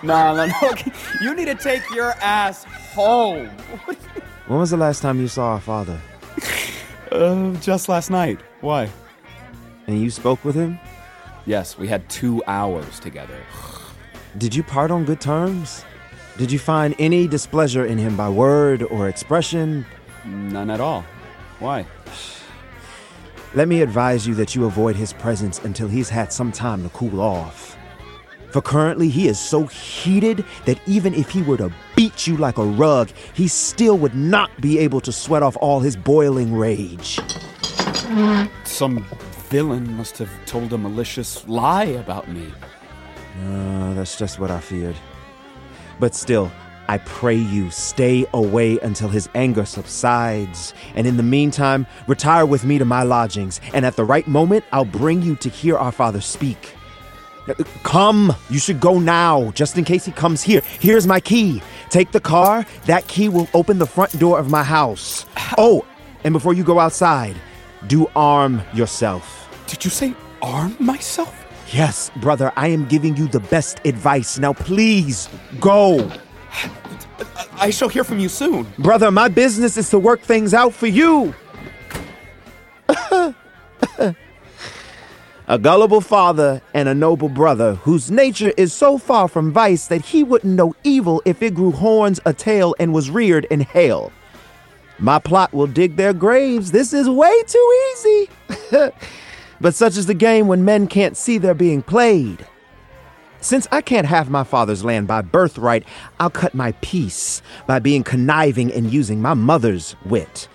no, 0.02 0.34
no, 0.34 0.46
no. 0.46 0.72
You 1.22 1.34
need 1.34 1.46
to 1.46 1.54
take 1.54 1.88
your 1.90 2.10
ass 2.20 2.64
home. 2.64 3.48
When 4.46 4.58
was 4.58 4.70
the 4.70 4.76
last 4.76 5.00
time 5.00 5.20
you 5.20 5.28
saw 5.28 5.52
our 5.52 5.60
father? 5.60 6.00
Uh, 7.10 7.52
just 7.54 7.88
last 7.88 8.08
night. 8.08 8.38
Why? 8.60 8.88
And 9.90 10.00
you 10.00 10.10
spoke 10.10 10.44
with 10.44 10.54
him? 10.54 10.78
Yes, 11.46 11.76
we 11.76 11.88
had 11.88 12.08
two 12.08 12.44
hours 12.46 13.00
together. 13.00 13.38
Did 14.38 14.54
you 14.54 14.62
part 14.62 14.92
on 14.92 15.04
good 15.04 15.20
terms? 15.20 15.84
Did 16.38 16.52
you 16.52 16.60
find 16.60 16.94
any 17.00 17.26
displeasure 17.26 17.84
in 17.84 17.98
him 17.98 18.16
by 18.16 18.28
word 18.28 18.84
or 18.84 19.08
expression? 19.08 19.84
None 20.24 20.70
at 20.70 20.80
all. 20.80 21.04
Why? 21.58 21.86
Let 23.54 23.66
me 23.66 23.82
advise 23.82 24.28
you 24.28 24.34
that 24.36 24.54
you 24.54 24.64
avoid 24.66 24.94
his 24.94 25.12
presence 25.12 25.58
until 25.64 25.88
he's 25.88 26.08
had 26.08 26.32
some 26.32 26.52
time 26.52 26.84
to 26.84 26.88
cool 26.90 27.20
off. 27.20 27.76
For 28.52 28.62
currently, 28.62 29.08
he 29.08 29.26
is 29.26 29.40
so 29.40 29.66
heated 29.66 30.44
that 30.66 30.80
even 30.86 31.14
if 31.14 31.30
he 31.30 31.42
were 31.42 31.56
to 31.56 31.72
beat 31.96 32.28
you 32.28 32.36
like 32.36 32.58
a 32.58 32.64
rug, 32.64 33.10
he 33.34 33.48
still 33.48 33.98
would 33.98 34.14
not 34.14 34.52
be 34.60 34.78
able 34.78 35.00
to 35.00 35.10
sweat 35.10 35.42
off 35.42 35.56
all 35.60 35.80
his 35.80 35.96
boiling 35.96 36.54
rage. 36.54 37.18
Some 38.64 39.04
villain 39.50 39.96
must 39.96 40.16
have 40.18 40.30
told 40.46 40.72
a 40.72 40.78
malicious 40.78 41.46
lie 41.48 41.84
about 41.84 42.28
me. 42.28 42.52
Uh, 43.44 43.94
that's 43.94 44.16
just 44.16 44.38
what 44.38 44.50
I 44.50 44.60
feared. 44.60 44.94
But 45.98 46.14
still, 46.14 46.52
I 46.88 46.98
pray 46.98 47.34
you 47.34 47.68
stay 47.70 48.26
away 48.32 48.78
until 48.78 49.08
his 49.08 49.28
anger 49.34 49.64
subsides. 49.64 50.72
And 50.94 51.04
in 51.04 51.16
the 51.16 51.24
meantime, 51.24 51.86
retire 52.06 52.46
with 52.46 52.64
me 52.64 52.78
to 52.78 52.84
my 52.84 53.02
lodgings, 53.02 53.60
and 53.74 53.84
at 53.84 53.96
the 53.96 54.04
right 54.04 54.26
moment, 54.28 54.64
I'll 54.72 54.84
bring 54.84 55.20
you 55.20 55.34
to 55.36 55.48
hear 55.48 55.76
our 55.76 55.92
father 55.92 56.20
speak. 56.20 56.74
Come, 57.82 58.32
you 58.50 58.60
should 58.60 58.78
go 58.78 59.00
now, 59.00 59.50
just 59.50 59.76
in 59.76 59.84
case 59.84 60.04
he 60.04 60.12
comes 60.12 60.42
here. 60.42 60.62
Here's 60.78 61.08
my 61.08 61.18
key. 61.18 61.60
Take 61.88 62.12
the 62.12 62.20
car. 62.20 62.64
That 62.86 63.08
key 63.08 63.28
will 63.28 63.48
open 63.52 63.78
the 63.78 63.86
front 63.86 64.16
door 64.20 64.38
of 64.38 64.48
my 64.48 64.62
house. 64.62 65.26
Oh, 65.58 65.84
and 66.22 66.32
before 66.32 66.54
you 66.54 66.62
go 66.62 66.78
outside, 66.78 67.34
do 67.88 68.06
arm 68.14 68.62
yourself. 68.72 69.39
Did 69.70 69.84
you 69.84 69.90
say 69.90 70.14
arm 70.42 70.76
myself? 70.80 71.46
Yes, 71.72 72.10
brother, 72.16 72.52
I 72.56 72.66
am 72.68 72.86
giving 72.86 73.16
you 73.16 73.28
the 73.28 73.38
best 73.38 73.80
advice. 73.84 74.36
Now, 74.36 74.52
please, 74.52 75.28
go. 75.60 76.10
I 77.54 77.70
shall 77.70 77.88
hear 77.88 78.02
from 78.02 78.18
you 78.18 78.28
soon. 78.28 78.66
Brother, 78.78 79.12
my 79.12 79.28
business 79.28 79.76
is 79.76 79.88
to 79.90 79.98
work 80.00 80.22
things 80.22 80.54
out 80.54 80.74
for 80.74 80.88
you. 80.88 81.32
a 82.88 83.34
gullible 85.60 86.00
father 86.00 86.60
and 86.74 86.88
a 86.88 86.94
noble 86.94 87.28
brother 87.28 87.76
whose 87.76 88.10
nature 88.10 88.52
is 88.56 88.72
so 88.72 88.98
far 88.98 89.28
from 89.28 89.52
vice 89.52 89.86
that 89.86 90.04
he 90.04 90.24
wouldn't 90.24 90.56
know 90.56 90.74
evil 90.82 91.22
if 91.24 91.42
it 91.42 91.54
grew 91.54 91.70
horns, 91.70 92.18
a 92.26 92.32
tail, 92.32 92.74
and 92.80 92.92
was 92.92 93.08
reared 93.08 93.44
in 93.52 93.60
hell. 93.60 94.10
My 94.98 95.20
plot 95.20 95.52
will 95.54 95.68
dig 95.68 95.94
their 95.94 96.12
graves. 96.12 96.72
This 96.72 96.92
is 96.92 97.08
way 97.08 97.42
too 97.44 97.90
easy. 97.92 98.30
but 99.60 99.74
such 99.74 99.96
is 99.96 100.06
the 100.06 100.14
game 100.14 100.46
when 100.46 100.64
men 100.64 100.86
can't 100.86 101.16
see 101.16 101.38
they're 101.38 101.54
being 101.54 101.82
played. 101.82 102.46
Since 103.42 103.66
I 103.72 103.80
can't 103.80 104.06
have 104.06 104.28
my 104.28 104.44
father's 104.44 104.84
land 104.84 105.06
by 105.06 105.22
birthright, 105.22 105.84
I'll 106.18 106.30
cut 106.30 106.54
my 106.54 106.72
peace 106.82 107.40
by 107.66 107.78
being 107.78 108.04
conniving 108.04 108.70
and 108.72 108.92
using 108.92 109.22
my 109.22 109.34
mother's 109.34 109.96
wit. 110.04 110.48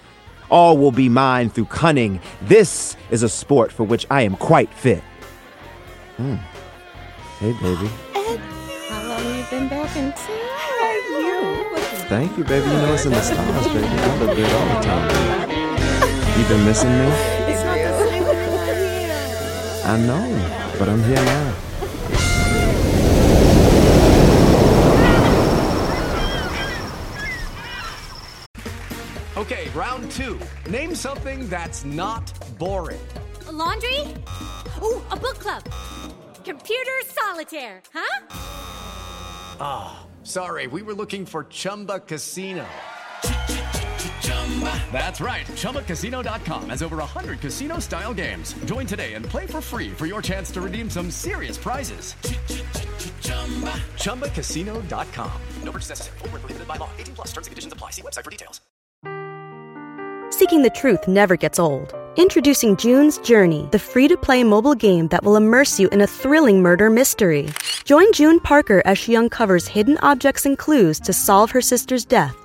All 0.52 0.78
will 0.78 0.92
be 0.92 1.10
mine 1.10 1.50
through 1.50 1.66
cunning. 1.66 2.22
This 2.44 2.96
is 3.10 3.24
a 3.24 3.30
sport 3.30 3.72
for 3.72 3.84
which 3.84 4.06
I 4.12 4.22
am 4.22 4.36
quite 4.36 4.72
fit. 4.72 5.04
Hmm. 6.18 6.36
Hey, 7.40 7.54
baby. 7.54 7.90
How 8.88 9.08
long 9.08 9.20
have 9.20 9.52
you 9.52 9.60
been 9.60 9.68
back 9.68 9.96
in 9.96 10.12
town? 10.12 10.46
You. 11.10 11.78
Thank 12.08 12.38
you, 12.38 12.44
baby. 12.44 12.68
You 12.68 12.74
know 12.74 12.94
it's 12.94 13.06
in 13.06 13.12
the 13.12 13.22
stars, 13.22 13.68
baby. 13.68 13.88
I 13.88 14.20
look 14.20 14.36
good 14.36 14.52
all 14.52 14.76
the 14.76 14.86
time. 14.86 16.40
You 16.40 16.48
been 16.48 16.66
missing 16.66 16.92
me? 16.92 17.35
I 19.88 19.98
know, 19.98 20.74
but 20.80 20.90
I'm 20.90 21.04
here 21.04 21.16
now. 21.16 21.56
Okay, 29.38 29.70
round 29.76 30.10
two. 30.10 30.40
Name 30.68 30.96
something 30.96 31.48
that's 31.50 31.86
not 31.86 32.34
boring. 32.58 33.00
A 33.48 33.52
laundry? 33.52 34.00
Ooh, 34.82 35.04
a 35.12 35.16
book 35.16 35.38
club. 35.38 35.62
Computer 36.44 36.92
solitaire, 37.06 37.84
huh? 37.94 38.26
Ah, 39.60 40.08
sorry, 40.24 40.66
we 40.66 40.82
were 40.82 40.96
looking 40.96 41.28
for 41.28 41.44
Chumba 41.44 42.00
Casino. 42.00 42.66
That's 44.92 45.20
right. 45.20 45.46
ChumbaCasino.com 45.46 46.70
has 46.70 46.82
over 46.82 46.98
100 46.98 47.42
casino 47.42 47.80
style 47.80 48.14
games. 48.14 48.54
Join 48.64 48.86
today 48.88 49.14
and 49.16 49.26
play 49.26 49.46
for 49.46 49.60
free 49.60 49.90
for 49.90 50.06
your 50.06 50.22
chance 50.22 50.52
to 50.52 50.62
redeem 50.62 50.90
some 50.90 51.12
serious 51.12 51.58
prizes. 51.58 52.16
ChumbaCasino.com. 53.98 55.42
No 55.64 55.72
purchase 55.72 55.90
necessary. 55.90 56.18
Void 56.20 56.32
where 56.32 56.40
prohibited 56.40 56.68
by 56.68 56.78
law. 56.78 56.90
18 56.98 57.16
plus 57.16 57.28
terms 57.34 57.48
and 57.48 57.52
conditions 57.52 57.74
apply. 57.74 57.92
See 57.92 58.02
website 58.02 58.24
for 58.24 58.32
details. 58.32 58.62
Seeking 60.30 60.62
the 60.64 60.70
truth 60.70 61.08
never 61.08 61.36
gets 61.36 61.60
old. 61.60 61.94
Introducing 62.18 62.78
June's 62.78 63.18
Journey, 63.20 63.68
the 63.72 63.80
free 63.80 64.08
to 64.08 64.16
play 64.16 64.44
mobile 64.44 64.76
game 64.76 65.10
that 65.10 65.24
will 65.24 65.36
immerse 65.36 65.80
you 65.80 65.90
in 65.90 66.00
a 66.00 66.08
thrilling 66.08 66.62
murder 66.62 66.90
mystery. 66.90 67.50
Join 67.84 68.12
June 68.14 68.40
Parker 68.40 68.82
as 68.86 68.98
she 68.98 69.18
uncovers 69.18 69.68
hidden 69.68 69.98
objects 69.98 70.46
and 70.46 70.58
clues 70.58 71.00
to 71.02 71.12
solve 71.12 71.52
her 71.52 71.62
sister's 71.62 72.06
death 72.06 72.45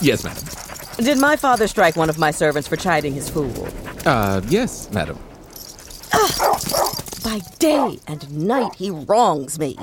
Yes, 0.00 0.22
madam. 0.24 0.44
did 1.04 1.18
my 1.18 1.36
father 1.36 1.66
strike 1.66 1.96
one 1.96 2.08
of 2.08 2.18
my 2.18 2.30
servants 2.30 2.68
for 2.68 2.76
chiding 2.76 3.14
his 3.14 3.28
fool? 3.28 3.68
Uh, 4.06 4.40
yes, 4.48 4.90
madam. 4.92 5.18
By 7.24 7.40
day 7.58 7.98
and 8.06 8.46
night 8.46 8.74
he 8.76 8.90
wrongs 8.90 9.58
me. 9.58 9.76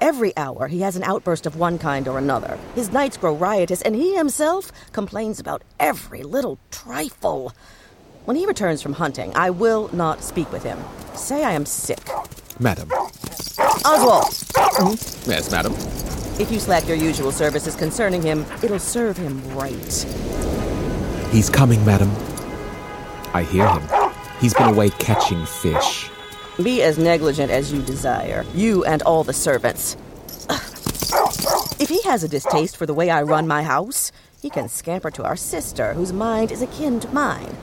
Every 0.00 0.36
hour 0.36 0.68
he 0.68 0.80
has 0.82 0.94
an 0.94 1.02
outburst 1.02 1.44
of 1.44 1.56
one 1.56 1.76
kind 1.78 2.06
or 2.06 2.18
another. 2.18 2.56
His 2.76 2.92
nights 2.92 3.16
grow 3.16 3.34
riotous, 3.34 3.82
and 3.82 3.96
he 3.96 4.14
himself 4.14 4.70
complains 4.92 5.40
about 5.40 5.62
every 5.80 6.22
little 6.22 6.58
trifle. 6.70 7.52
When 8.24 8.36
he 8.36 8.46
returns 8.46 8.80
from 8.80 8.92
hunting, 8.92 9.32
I 9.34 9.50
will 9.50 9.90
not 9.92 10.22
speak 10.22 10.52
with 10.52 10.62
him. 10.62 10.78
Say 11.14 11.42
I 11.42 11.52
am 11.52 11.66
sick. 11.66 11.98
Madam. 12.60 12.90
Oswald, 13.84 14.34
hmm? 14.56 15.30
Yes, 15.30 15.50
madam. 15.50 15.72
if 16.40 16.50
you 16.50 16.58
slack 16.58 16.86
your 16.88 16.96
usual 16.96 17.30
services 17.30 17.76
concerning 17.76 18.20
him, 18.22 18.44
it'll 18.62 18.78
serve 18.78 19.16
him 19.16 19.40
right. 19.56 20.06
He's 21.30 21.48
coming, 21.48 21.84
madam. 21.84 22.10
I 23.32 23.42
hear 23.44 23.68
him. 23.68 24.10
He's 24.40 24.54
been 24.54 24.68
away 24.68 24.90
catching 24.90 25.44
fish. 25.46 26.10
Be 26.62 26.82
as 26.82 26.98
negligent 26.98 27.52
as 27.52 27.72
you 27.72 27.80
desire, 27.82 28.44
you 28.54 28.84
and 28.84 29.02
all 29.02 29.22
the 29.22 29.32
servants. 29.32 29.96
If 31.80 31.88
he 31.88 32.02
has 32.02 32.24
a 32.24 32.28
distaste 32.28 32.76
for 32.76 32.86
the 32.86 32.94
way 32.94 33.08
I 33.08 33.22
run 33.22 33.46
my 33.46 33.62
house, 33.62 34.10
he 34.42 34.50
can 34.50 34.68
scamper 34.68 35.12
to 35.12 35.24
our 35.24 35.36
sister, 35.36 35.94
whose 35.94 36.12
mind 36.12 36.50
is 36.50 36.60
akin 36.60 36.98
to 37.00 37.08
mine. 37.14 37.56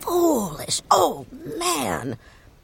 Foolish 0.00 0.82
old 0.90 1.28
man! 1.56 2.18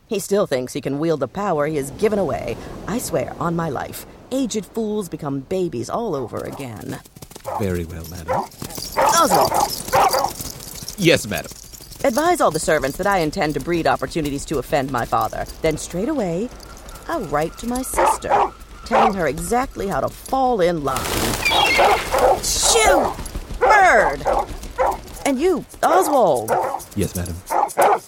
He 0.09 0.19
still 0.21 0.47
thinks 0.47 0.73
he 0.73 0.81
can 0.81 0.99
wield 0.99 1.21
the 1.21 1.29
power 1.29 1.67
he 1.67 1.77
has 1.77 1.91
given 1.93 2.19
away. 2.19 2.57
I 2.87 2.99
swear, 2.99 3.35
on 3.41 3.57
my 3.57 3.69
life, 3.69 4.07
aged 4.31 4.65
fools 4.67 5.09
become 5.09 5.41
babies 5.41 5.91
all 5.91 6.15
over 6.15 6.39
again. 6.39 7.01
Very 7.59 7.85
well, 7.85 8.05
madam. 8.11 8.45
Oswald, 8.99 9.51
Yes, 10.99 11.27
madam. 11.27 11.51
advise 12.05 12.41
all 12.41 12.51
the 12.51 12.61
servants 12.61 12.97
that 12.99 13.07
I 13.07 13.19
intend 13.19 13.55
to 13.55 13.61
breed 13.61 13.87
opportunities 13.87 14.45
to 14.47 14.59
offend 14.59 14.91
my 14.93 15.05
father. 15.05 15.45
Then 15.63 15.77
straight 15.77 16.09
away, 16.09 16.49
I'll 17.09 17.25
write 17.25 17.57
to 17.59 17.67
my 17.67 17.83
sister, 17.83 18.31
telling 18.85 19.15
her 19.15 19.27
exactly 19.27 19.89
how 19.89 20.01
to 20.01 20.09
fall 20.09 20.61
in 20.61 20.85
line. 20.85 21.05
Shoo! 22.43 23.13
Bird! 23.59 24.23
And 25.25 25.41
you, 25.41 25.65
Oswald, 25.83 26.51
Yes, 26.95 27.15
madam. 27.17 27.35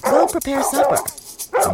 go 0.05 0.27
prepare 0.29 0.63
supper. 0.63 0.99
Ain't 1.59 1.67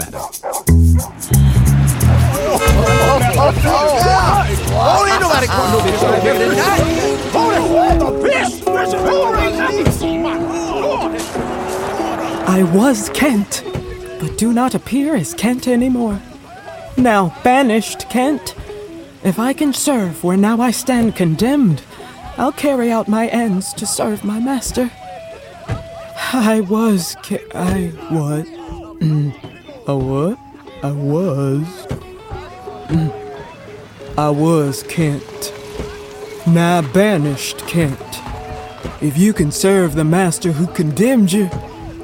nobody 5.20 5.46
tonight. 5.46 5.84
It, 6.24 6.40
fish. 8.22 8.62
I 12.48 12.62
was 12.74 13.10
Kent, 13.10 13.62
but 14.20 14.38
do 14.38 14.54
not 14.54 14.74
appear 14.74 15.14
as 15.16 15.34
Kent 15.34 15.68
anymore. 15.68 16.18
Now 16.96 17.38
banished 17.44 18.08
Kent. 18.08 18.54
If 19.22 19.38
I 19.38 19.52
can 19.52 19.74
serve 19.74 20.24
where 20.24 20.38
now 20.38 20.62
I 20.62 20.70
stand 20.70 21.14
condemned, 21.14 21.82
I'll 22.38 22.52
carry 22.52 22.90
out 22.90 23.06
my 23.06 23.26
ends 23.28 23.74
to 23.74 23.84
serve 23.84 24.24
my 24.24 24.40
master. 24.40 24.90
I 26.32 26.60
was 26.62 27.16
Ke- 27.22 27.54
I 27.54 27.92
what? 28.08 28.46
Mm. 29.00 29.53
A 29.86 29.94
what? 29.94 30.38
I 30.82 30.92
was. 30.92 31.66
Mm, 32.88 33.12
I 34.16 34.30
was 34.30 34.82
Kent. 34.84 35.52
Now 36.46 36.80
banished 36.80 37.58
Kent. 37.66 37.98
If 39.02 39.18
you 39.18 39.34
can 39.34 39.52
serve 39.52 39.94
the 39.94 40.04
master 40.04 40.52
who 40.52 40.68
condemned 40.68 41.32
you, 41.32 41.50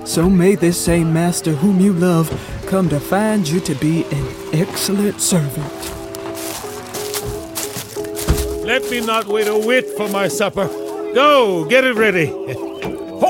so 0.05 0.29
may 0.29 0.57
this 0.57 0.79
same 0.79 1.11
master 1.11 1.53
whom 1.53 1.81
you 1.81 1.95
love 1.95 2.29
come 2.67 2.91
to 2.91 3.01
find 3.01 3.49
you 3.49 3.61
to 3.61 3.75
be 3.77 4.05
an 4.05 4.27
excellent 4.53 5.19
servant. 5.23 5.73
Let 8.63 8.91
me 8.91 9.01
not 9.01 9.27
wait 9.27 9.49
a 9.49 9.57
whit 9.57 9.89
for 9.97 10.11
my 10.11 10.29
supper. 10.29 10.67
Go, 11.15 11.65
get 11.65 11.85
it 11.85 11.95
ready. 11.95 12.67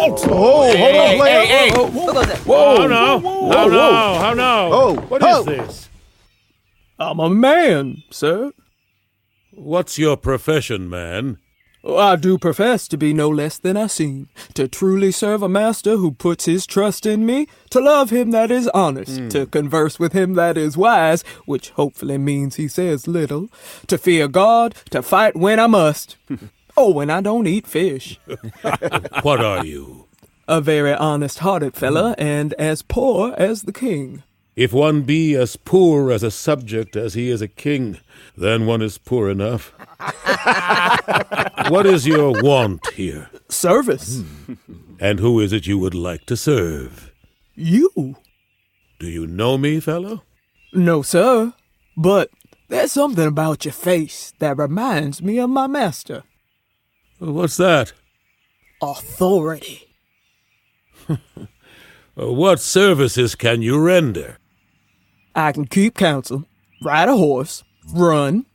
Halt! 0.01 0.21
Oh, 0.25 0.77
hold 0.79 0.97
on, 0.97 1.17
player. 1.17 1.41
Hey, 1.41 1.47
hey, 1.47 1.71
Oh, 1.75 1.87
Who 1.87 2.13
goes 2.15 2.27
there? 2.27 2.37
Whoa! 2.39 2.77
How 2.77 2.87
now? 2.87 3.19
Whoa, 3.19 3.51
How 3.51 3.69
whoa. 3.69 3.71
now? 3.71 4.15
How 4.19 4.35
now? 4.35 4.71
Oh, 4.73 4.95
What 4.95 5.23
is 5.23 5.29
oh. 5.37 5.43
this? 5.43 5.89
I'm 6.99 7.21
a 7.21 7.29
man, 7.29 8.03
sir. 8.11 8.53
What's 9.51 9.99
your 9.99 10.17
profession, 10.17 10.89
man? 10.89 11.37
I 11.87 12.17
do 12.17 12.39
profess 12.39 12.89
to 12.89 12.97
be 12.97 13.13
no 13.13 13.29
less 13.29 13.59
than 13.59 13.77
I 13.77 13.89
seem, 13.89 14.29
to 14.55 14.69
truly 14.69 15.13
serve 15.13 15.43
a 15.43 15.49
master 15.51 15.97
who 15.97 16.13
puts 16.13 16.47
his 16.47 16.67
trust 16.67 17.05
in 17.05 17.27
me, 17.27 17.47
to 17.69 17.81
love 17.81 18.09
him 18.09 18.31
that 18.31 18.51
is 18.51 18.69
honest, 18.69 19.19
hmm. 19.19 19.29
to 19.29 19.47
converse 19.47 19.99
with 19.99 20.15
him 20.15 20.33
that 20.35 20.57
is 20.57 20.79
wise, 20.79 21.23
which 21.45 21.71
hopefully 21.71 22.17
means 22.17 22.57
he 22.57 22.69
says 22.69 23.07
little, 23.07 23.49
to 23.87 23.99
fear 23.99 24.29
God, 24.29 24.75
to 24.91 25.03
fight 25.03 25.37
when 25.37 25.61
I 25.61 25.67
must. 25.67 26.17
oh, 26.77 27.01
and 27.01 27.11
I 27.11 27.21
don't 27.21 27.47
eat 27.47 27.67
fish. 27.67 28.19
What 29.23 29.41
are 29.45 29.65
you? 29.65 30.07
A 30.49 30.61
very 30.61 30.95
honest 30.95 31.39
hearted 31.41 31.75
fella, 31.77 32.15
and 32.19 32.55
as 32.55 32.83
poor 32.83 33.35
as 33.39 33.63
the 33.63 33.73
king. 33.73 34.23
If 34.57 34.73
one 34.73 35.03
be 35.03 35.35
as 35.37 35.57
poor 35.57 36.11
as 36.11 36.23
a 36.23 36.31
subject 36.31 36.97
as 36.97 37.15
he 37.15 37.31
is 37.31 37.41
a 37.41 37.49
king, 37.49 37.99
then 38.37 38.67
one 38.67 38.83
is 38.83 38.99
poor 38.99 39.31
enough. 39.31 39.73
what 41.71 41.87
is 41.87 42.07
your 42.07 42.43
want 42.43 42.87
here? 42.95 43.31
Service. 43.49 44.23
Hmm. 44.23 44.55
And 44.99 45.21
who 45.21 45.41
is 45.41 45.53
it 45.53 45.67
you 45.67 45.79
would 45.79 45.95
like 45.95 46.27
to 46.27 46.37
serve? 46.37 47.13
You? 47.55 48.17
Do 48.99 49.07
you 49.09 49.27
know 49.27 49.57
me, 49.57 49.81
fellow? 49.81 50.23
No, 50.73 51.03
sir. 51.03 51.55
But 51.97 52.31
There's 52.69 52.93
something 52.93 53.27
about 53.27 53.65
your 53.65 53.73
face 53.73 54.33
that 54.39 54.57
reminds 54.57 55.21
me 55.21 55.39
of 55.41 55.51
my 55.51 55.67
master. 55.67 56.23
What's 57.21 57.57
that? 57.59 57.93
Authority. 58.83 59.87
Uh, 62.21 62.33
what 62.33 62.61
services 62.61 63.37
can 63.37 63.63
you 63.63 63.81
render? 63.81 64.37
I 65.35 65.53
can 65.53 65.65
keep 65.65 65.95
counsel, 65.95 66.45
ride 66.83 67.09
a 67.09 67.17
horse, 67.17 67.63
run, 67.95 68.47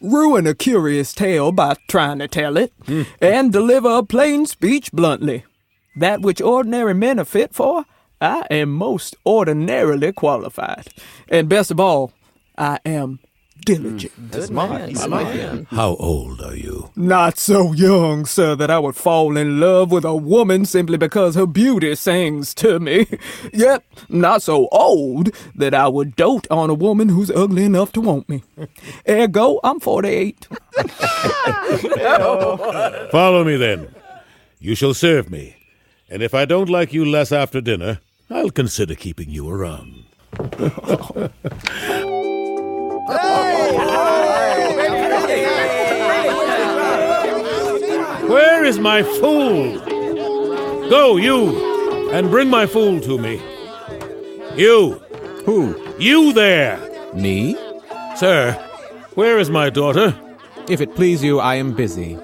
ruin 0.00 0.46
a 0.46 0.54
curious 0.54 1.12
tale 1.12 1.52
by 1.52 1.76
trying 1.86 2.18
to 2.20 2.28
tell 2.28 2.56
it, 2.56 2.72
hmm. 2.86 3.02
and 3.20 3.52
deliver 3.52 3.90
a 3.90 4.02
plain 4.02 4.46
speech 4.46 4.90
bluntly. 4.90 5.44
That 5.96 6.22
which 6.22 6.40
ordinary 6.40 6.94
men 6.94 7.20
are 7.20 7.26
fit 7.26 7.54
for, 7.54 7.84
I 8.20 8.46
am 8.50 8.70
most 8.70 9.14
ordinarily 9.26 10.12
qualified. 10.12 10.88
And 11.28 11.48
best 11.48 11.70
of 11.70 11.78
all, 11.78 12.12
I 12.56 12.78
am 12.86 13.20
diligent. 13.64 14.30
Good 14.30 14.50
man. 14.50 14.94
Smart. 14.94 15.66
How 15.70 15.96
old 15.96 16.40
are 16.42 16.54
you? 16.56 16.90
Not 16.96 17.38
so 17.38 17.72
young, 17.72 18.26
sir, 18.26 18.54
that 18.56 18.70
I 18.70 18.78
would 18.78 18.96
fall 18.96 19.36
in 19.36 19.60
love 19.60 19.90
with 19.90 20.04
a 20.04 20.14
woman 20.14 20.64
simply 20.64 20.96
because 20.96 21.34
her 21.34 21.46
beauty 21.46 21.94
sings 21.94 22.54
to 22.54 22.78
me. 22.78 23.06
Yet, 23.52 23.82
not 24.08 24.42
so 24.42 24.68
old 24.70 25.30
that 25.54 25.74
I 25.74 25.88
would 25.88 26.16
dote 26.16 26.46
on 26.50 26.70
a 26.70 26.74
woman 26.74 27.08
who's 27.08 27.30
ugly 27.30 27.64
enough 27.64 27.92
to 27.92 28.00
want 28.00 28.28
me. 28.28 28.42
Ergo, 29.08 29.60
I'm 29.64 29.80
48. 29.80 30.46
Follow 33.10 33.44
me 33.44 33.56
then. 33.56 33.94
You 34.60 34.74
shall 34.74 34.94
serve 34.94 35.30
me. 35.30 35.56
And 36.08 36.22
if 36.22 36.34
I 36.34 36.44
don't 36.44 36.68
like 36.68 36.92
you 36.92 37.04
less 37.04 37.32
after 37.32 37.60
dinner, 37.60 38.00
I'll 38.30 38.50
consider 38.50 38.94
keeping 38.94 39.30
you 39.30 39.50
around. 39.50 40.04
Where 48.28 48.64
is 48.64 48.78
my 48.78 49.02
fool? 49.02 49.78
Go, 50.88 51.16
you, 51.16 52.10
and 52.10 52.30
bring 52.30 52.48
my 52.48 52.66
fool 52.66 53.00
to 53.00 53.18
me. 53.18 53.42
You. 54.56 55.00
Who? 55.44 55.74
You 55.98 56.32
there. 56.32 56.78
Me? 57.14 57.56
Sir, 58.16 58.52
where 59.14 59.38
is 59.38 59.50
my 59.50 59.68
daughter? 59.68 60.14
If 60.68 60.80
it 60.80 60.94
please 60.94 61.22
you, 61.22 61.38
I 61.38 61.56
am 61.56 61.74
busy. 61.74 62.14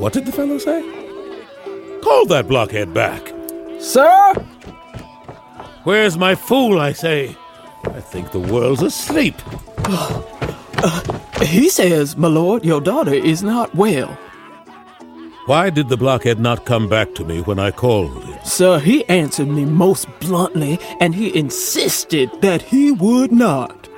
What 0.00 0.14
did 0.14 0.24
the 0.24 0.32
fellow 0.32 0.58
say? 0.58 0.80
Call 2.02 2.24
that 2.26 2.48
blockhead 2.48 2.94
back. 2.94 3.32
Sir? 3.78 4.34
Where's 5.84 6.16
my 6.16 6.34
fool, 6.34 6.80
I 6.80 6.92
say? 6.92 7.36
I 7.84 8.00
think 8.00 8.32
the 8.32 8.38
world's 8.38 8.82
asleep. 8.82 9.34
Uh, 10.82 11.44
he 11.44 11.68
says, 11.68 12.16
my 12.16 12.28
lord, 12.28 12.64
your 12.64 12.80
daughter 12.80 13.14
is 13.14 13.42
not 13.42 13.74
well. 13.74 14.16
Why 15.46 15.68
did 15.68 15.88
the 15.88 15.96
blockhead 15.96 16.38
not 16.38 16.64
come 16.64 16.88
back 16.88 17.14
to 17.16 17.24
me 17.24 17.40
when 17.42 17.58
I 17.58 17.70
called 17.70 18.22
him? 18.22 18.38
Sir, 18.44 18.78
he 18.78 19.04
answered 19.08 19.48
me 19.48 19.64
most 19.64 20.06
bluntly, 20.20 20.78
and 21.00 21.14
he 21.14 21.36
insisted 21.36 22.30
that 22.40 22.62
he 22.62 22.92
would 22.92 23.32
not. 23.32 23.88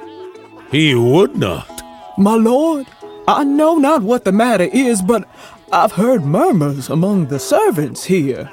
He 0.70 0.94
would 0.94 1.36
not. 1.36 1.82
My 2.16 2.34
lord, 2.34 2.86
I 3.28 3.44
know 3.44 3.76
not 3.76 4.02
what 4.02 4.24
the 4.24 4.32
matter 4.32 4.64
is, 4.64 5.02
but 5.02 5.28
I've 5.72 5.92
heard 5.92 6.24
murmurs 6.24 6.88
among 6.88 7.26
the 7.26 7.38
servants 7.38 8.04
here. 8.04 8.50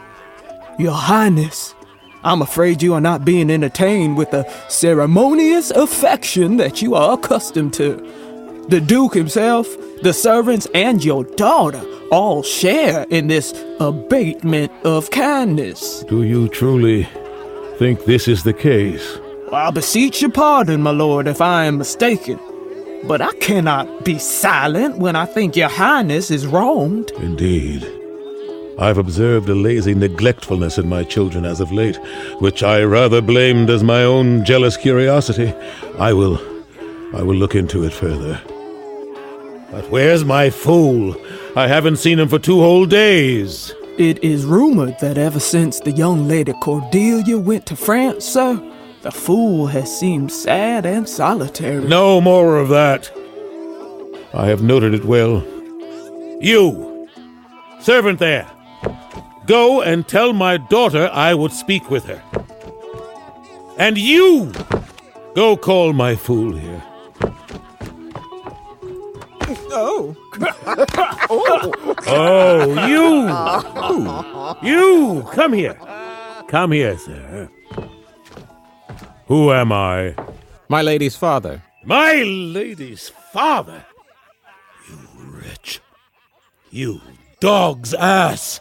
Your 0.78 0.94
Highness, 0.94 1.74
I'm 2.24 2.42
afraid 2.42 2.82
you 2.82 2.94
are 2.94 3.02
not 3.02 3.24
being 3.24 3.50
entertained 3.50 4.18
with 4.18 4.32
the 4.32 4.44
ceremonious 4.68 5.72
affection 5.72 6.58
that 6.58 6.82
you 6.82 6.96
are 6.96 7.14
accustomed 7.14 7.74
to. 7.76 8.06
The 8.70 8.80
Duke 8.80 9.16
himself, 9.16 9.68
the 10.04 10.14
servants, 10.14 10.68
and 10.76 11.04
your 11.04 11.24
daughter 11.24 11.82
all 12.12 12.44
share 12.44 13.08
in 13.10 13.26
this 13.26 13.52
abatement 13.80 14.72
of 14.86 15.10
kindness. 15.10 16.04
Do 16.04 16.22
you 16.22 16.48
truly 16.50 17.10
think 17.80 18.06
this 18.06 18.28
is 18.28 18.44
the 18.44 18.54
case? 18.54 19.18
I 19.52 19.72
beseech 19.72 20.22
your 20.22 20.30
pardon, 20.30 20.84
my 20.84 20.92
lord, 20.92 21.28
if 21.28 21.42
I 21.42 21.66
am 21.66 21.80
mistaken. 21.80 22.40
But 23.06 23.22
I 23.22 23.34
cannot 23.38 24.06
be 24.06 24.20
silent 24.20 25.00
when 25.00 25.16
I 25.16 25.26
think 25.26 25.56
your 25.56 25.70
highness 25.70 26.30
is 26.30 26.46
wronged. 26.46 27.10
Indeed. 27.18 27.92
I've 28.78 29.00
observed 29.00 29.50
a 29.50 29.56
lazy 29.56 29.96
neglectfulness 29.96 30.78
in 30.78 30.88
my 30.88 31.04
children 31.04 31.44
as 31.44 31.60
of 31.60 31.72
late, 31.72 31.98
which 32.40 32.62
I 32.62 32.84
rather 32.84 33.20
blamed 33.20 33.72
as 33.72 33.84
my 33.84 34.04
own 34.04 34.46
jealous 34.46 34.78
curiosity. 34.78 35.56
I 35.98 36.14
will. 36.14 36.40
I 37.16 37.24
will 37.24 37.36
look 37.36 37.56
into 37.56 37.84
it 37.84 37.94
further. 37.94 38.40
But 39.72 39.90
where's 39.90 40.26
my 40.26 40.50
fool? 40.50 41.16
I 41.56 41.68
haven't 41.68 41.98
seen 41.98 42.20
him 42.20 42.28
for 42.28 42.40
two 42.40 42.60
whole 42.60 42.86
days. 42.86 43.74
It 43.98 44.24
is 44.24 44.46
rumored 44.46 45.00
that 45.00 45.18
ever 45.18 45.40
since 45.40 45.80
the 45.80 45.92
young 45.92 46.28
lady 46.28 46.54
Cordelia 46.62 47.38
went 47.38 47.66
to 47.68 47.76
France, 47.76 48.26
sir, 48.26 48.62
the 49.02 49.12
fool 49.12 49.68
has 49.68 50.00
seemed 50.00 50.32
sad 50.32 50.86
and 50.86 51.08
solitary. 51.08 51.86
No 51.86 52.20
more 52.20 52.58
of 52.58 52.70
that. 52.70 53.12
I 54.34 54.48
have 54.48 54.62
noted 54.64 54.94
it 54.94 55.06
well. 55.06 55.44
You, 56.42 57.08
servant 57.82 58.20
there, 58.20 58.50
go 59.46 59.82
and 59.82 60.08
tell 60.08 60.34
my 60.34 60.58
daughter 60.58 61.10
I 61.12 61.34
would 61.34 61.52
speak 61.52 61.90
with 61.92 62.06
her. 62.06 62.24
And 63.78 63.98
you, 63.98 64.52
go 65.36 65.58
call 65.58 65.94
my 65.94 66.16
fool 66.16 66.56
here. 66.56 66.84
Oh. 69.72 70.16
Oh, 72.12 72.88
you! 74.64 74.68
You! 74.68 75.24
Come 75.34 75.54
here. 75.54 75.78
Come 76.48 76.72
here, 76.72 76.98
sir. 76.98 77.50
Who 79.28 79.52
am 79.52 79.72
I? 79.72 80.16
My 80.68 80.82
lady's 80.82 81.16
father. 81.16 81.62
My 81.86 82.14
lady's 82.24 83.10
father? 83.32 83.86
You 84.90 84.98
wretch. 85.20 85.82
You 86.72 87.02
dog's 87.40 87.94
ass. 87.94 88.60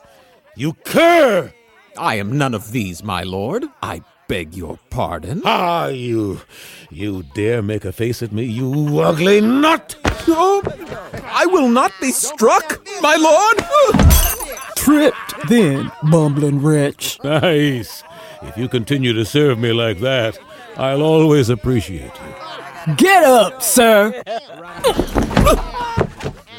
You 0.56 0.74
cur! 0.84 1.52
I 1.96 2.16
am 2.16 2.36
none 2.36 2.54
of 2.54 2.72
these, 2.72 3.02
my 3.02 3.22
lord. 3.22 3.64
I 3.82 4.02
beg 4.28 4.54
your 4.54 4.78
pardon. 4.90 5.42
Ah, 5.44 5.86
you. 5.86 6.40
You 6.90 7.24
dare 7.34 7.62
make 7.62 7.84
a 7.84 7.92
face 7.92 8.22
at 8.22 8.32
me, 8.32 8.44
you 8.44 9.00
ugly 9.00 9.40
nut! 9.40 9.96
Oh, 10.30 10.62
I 11.24 11.46
will 11.46 11.68
not 11.68 11.92
be 12.00 12.10
struck, 12.10 12.80
my 13.00 13.16
lord! 13.16 13.58
Tripped 14.76 15.48
then, 15.48 15.90
bumbling 16.10 16.62
wretch. 16.62 17.18
Nice. 17.24 18.02
If 18.42 18.56
you 18.56 18.68
continue 18.68 19.12
to 19.14 19.24
serve 19.24 19.58
me 19.58 19.72
like 19.72 20.00
that, 20.00 20.38
I'll 20.76 21.02
always 21.02 21.48
appreciate 21.48 22.12
you. 22.86 22.94
Get 22.96 23.24
up, 23.24 23.62
sir! 23.62 24.22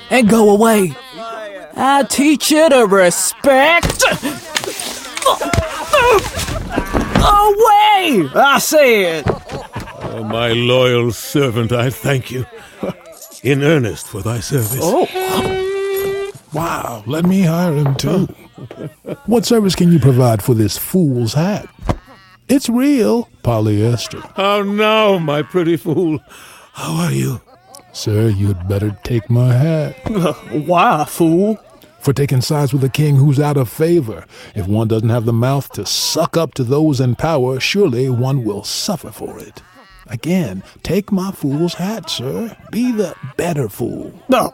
And 0.09 0.27
go 0.27 0.49
away. 0.49 0.93
I 1.75 2.03
teach 2.09 2.51
you 2.51 2.67
to 2.69 2.85
respect. 2.85 4.03
Away! 7.15 8.29
I 8.35 8.59
said. 8.59 9.23
Oh, 10.01 10.23
my 10.23 10.51
loyal 10.51 11.11
servant, 11.11 11.71
I 11.71 11.89
thank 11.89 12.31
you. 12.31 12.45
In 13.43 13.63
earnest 13.63 14.07
for 14.07 14.21
thy 14.21 14.39
service. 14.39 14.79
Oh. 14.81 15.07
Wow, 16.51 17.03
let 17.05 17.25
me 17.25 17.41
hire 17.43 17.75
him 17.75 17.93
too. 17.93 18.25
what 19.27 19.45
service 19.45 19.75
can 19.75 19.91
you 19.91 19.99
provide 19.99 20.41
for 20.41 20.55
this 20.55 20.79
fool's 20.79 21.35
hat? 21.35 21.69
It's 22.47 22.67
real 22.67 23.29
polyester. 23.43 24.33
Oh 24.35 24.63
no, 24.63 25.19
my 25.19 25.43
pretty 25.43 25.77
fool? 25.77 26.19
How 26.73 27.05
are 27.05 27.11
you? 27.11 27.39
Sir, 27.93 28.29
you'd 28.29 28.67
better 28.67 28.97
take 29.03 29.29
my 29.29 29.53
hat. 29.53 29.95
Why, 30.65 31.05
fool? 31.07 31.59
For 31.99 32.13
taking 32.13 32.41
sides 32.41 32.73
with 32.73 32.83
a 32.83 32.89
king 32.89 33.17
who's 33.17 33.39
out 33.39 33.57
of 33.57 33.69
favor. 33.69 34.25
If 34.55 34.67
one 34.67 34.87
doesn't 34.87 35.09
have 35.09 35.25
the 35.25 35.33
mouth 35.33 35.71
to 35.73 35.85
suck 35.85 36.35
up 36.35 36.55
to 36.55 36.63
those 36.63 36.99
in 36.99 37.13
power, 37.15 37.59
surely 37.59 38.09
one 38.09 38.43
will 38.43 38.63
suffer 38.63 39.11
for 39.11 39.37
it. 39.37 39.61
Again, 40.09 40.63
take 40.83 41.11
my 41.11 41.31
fool's 41.31 41.75
hat, 41.75 42.09
sir. 42.09 42.55
Be 42.71 42.91
the 42.91 43.15
better 43.37 43.69
fool. 43.69 44.13
No. 44.27 44.53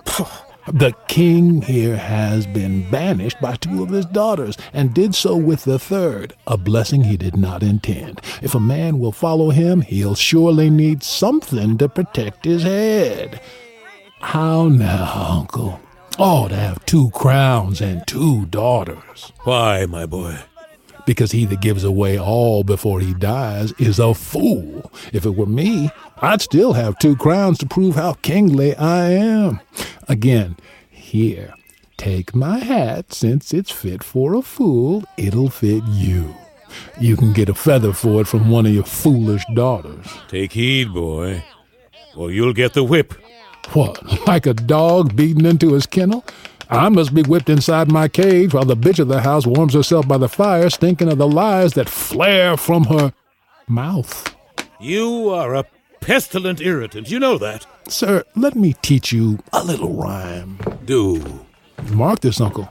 The 0.68 0.94
king 1.08 1.62
here 1.62 1.96
has 1.96 2.48
been 2.48 2.90
banished 2.90 3.40
by 3.40 3.56
two 3.56 3.84
of 3.84 3.90
his 3.90 4.08
daughters, 4.08 4.58
and 4.74 4.96
did 4.96 5.14
so 5.14 5.36
with 5.38 5.64
the 5.64 5.78
third, 5.78 6.34
a 6.48 6.58
blessing 6.58 7.04
he 7.04 7.18
did 7.18 7.38
not 7.38 7.62
intend. 7.62 8.20
If 8.42 8.56
a 8.56 8.60
man 8.60 8.98
will 8.98 9.12
follow 9.12 9.52
him, 9.52 9.82
he'll 9.82 10.16
surely 10.16 10.72
need 10.72 11.04
something 11.04 11.78
to 11.78 11.88
protect 11.88 12.46
his 12.46 12.64
head. 12.64 13.40
How 14.22 14.68
now, 14.68 15.28
uncle? 15.30 15.80
Oh, 16.18 16.48
to 16.48 16.56
have 16.56 16.84
two 16.86 17.12
crowns 17.12 17.80
and 17.80 18.06
two 18.08 18.48
daughters. 18.48 19.34
Why, 19.44 19.86
my 19.86 20.08
boy? 20.08 20.40
Because 21.06 21.32
he 21.32 21.46
that 21.46 21.62
gives 21.62 21.84
away 21.84 22.20
all 22.20 22.64
before 22.64 23.00
he 23.00 23.14
dies 23.14 23.72
is 23.74 24.00
a 24.00 24.14
fool. 24.14 24.92
If 25.14 25.26
it 25.26 25.36
were 25.36 25.46
me, 25.46 25.90
I'd 26.22 26.42
still 26.42 26.74
have 26.74 27.00
two 27.00 27.16
crowns 27.16 27.58
to 27.60 27.66
prove 27.66 27.96
how 27.96 28.14
kingly 28.14 28.76
I 28.76 29.10
am. 29.12 29.60
Again, 30.08 30.58
here, 30.90 31.54
take 31.98 32.36
my 32.36 32.60
hat, 32.60 33.14
since 33.14 33.54
it's 33.54 33.72
fit 33.72 34.04
for 34.04 34.34
a 34.36 34.42
fool, 34.42 35.04
it'll 35.18 35.50
fit 35.50 35.84
you. 35.88 36.36
You 37.00 37.16
can 37.16 37.34
get 37.34 37.50
a 37.50 37.54
feather 37.54 37.94
for 37.94 38.22
it 38.22 38.28
from 38.28 38.50
one 38.50 38.66
of 38.66 38.74
your 38.74 38.84
foolish 38.84 39.44
daughters. 39.54 40.06
Take 40.28 40.54
heed, 40.54 40.94
boy, 40.94 41.44
or 42.16 42.32
you'll 42.32 42.54
get 42.54 42.74
the 42.74 42.84
whip. 42.84 43.14
What, 43.74 44.28
like 44.28 44.46
a 44.46 44.54
dog 44.54 45.16
beaten 45.16 45.46
into 45.46 45.74
his 45.74 45.86
kennel? 45.86 46.24
I 46.70 46.90
must 46.90 47.14
be 47.14 47.24
whipped 47.24 47.50
inside 47.50 47.92
my 47.92 48.08
cage 48.08 48.54
while 48.54 48.66
the 48.66 48.76
bitch 48.78 49.00
of 49.00 49.08
the 49.08 49.22
house 49.22 49.46
warms 49.46 49.74
herself 49.74 50.08
by 50.08 50.18
the 50.18 50.30
fire, 50.30 50.70
stinking 50.70 51.12
of 51.12 51.18
the 51.18 51.28
lies 51.28 51.74
that 51.74 51.90
flare 51.90 52.58
from 52.58 52.86
her 52.86 53.14
mouth. 53.68 54.36
You 54.80 55.30
are 55.30 55.56
a 55.56 55.66
pestilent 56.02 56.62
irritant, 56.62 57.10
you 57.10 57.20
know 57.20 57.38
that. 57.38 57.66
Sir, 57.88 58.24
let 58.36 58.56
me 58.56 58.74
teach 58.82 59.12
you 59.12 59.40
a 59.54 59.64
little 59.64 59.94
rhyme. 59.94 60.60
Do. 60.86 61.46
Mark 61.92 62.22
this, 62.22 62.42
Uncle. 62.42 62.70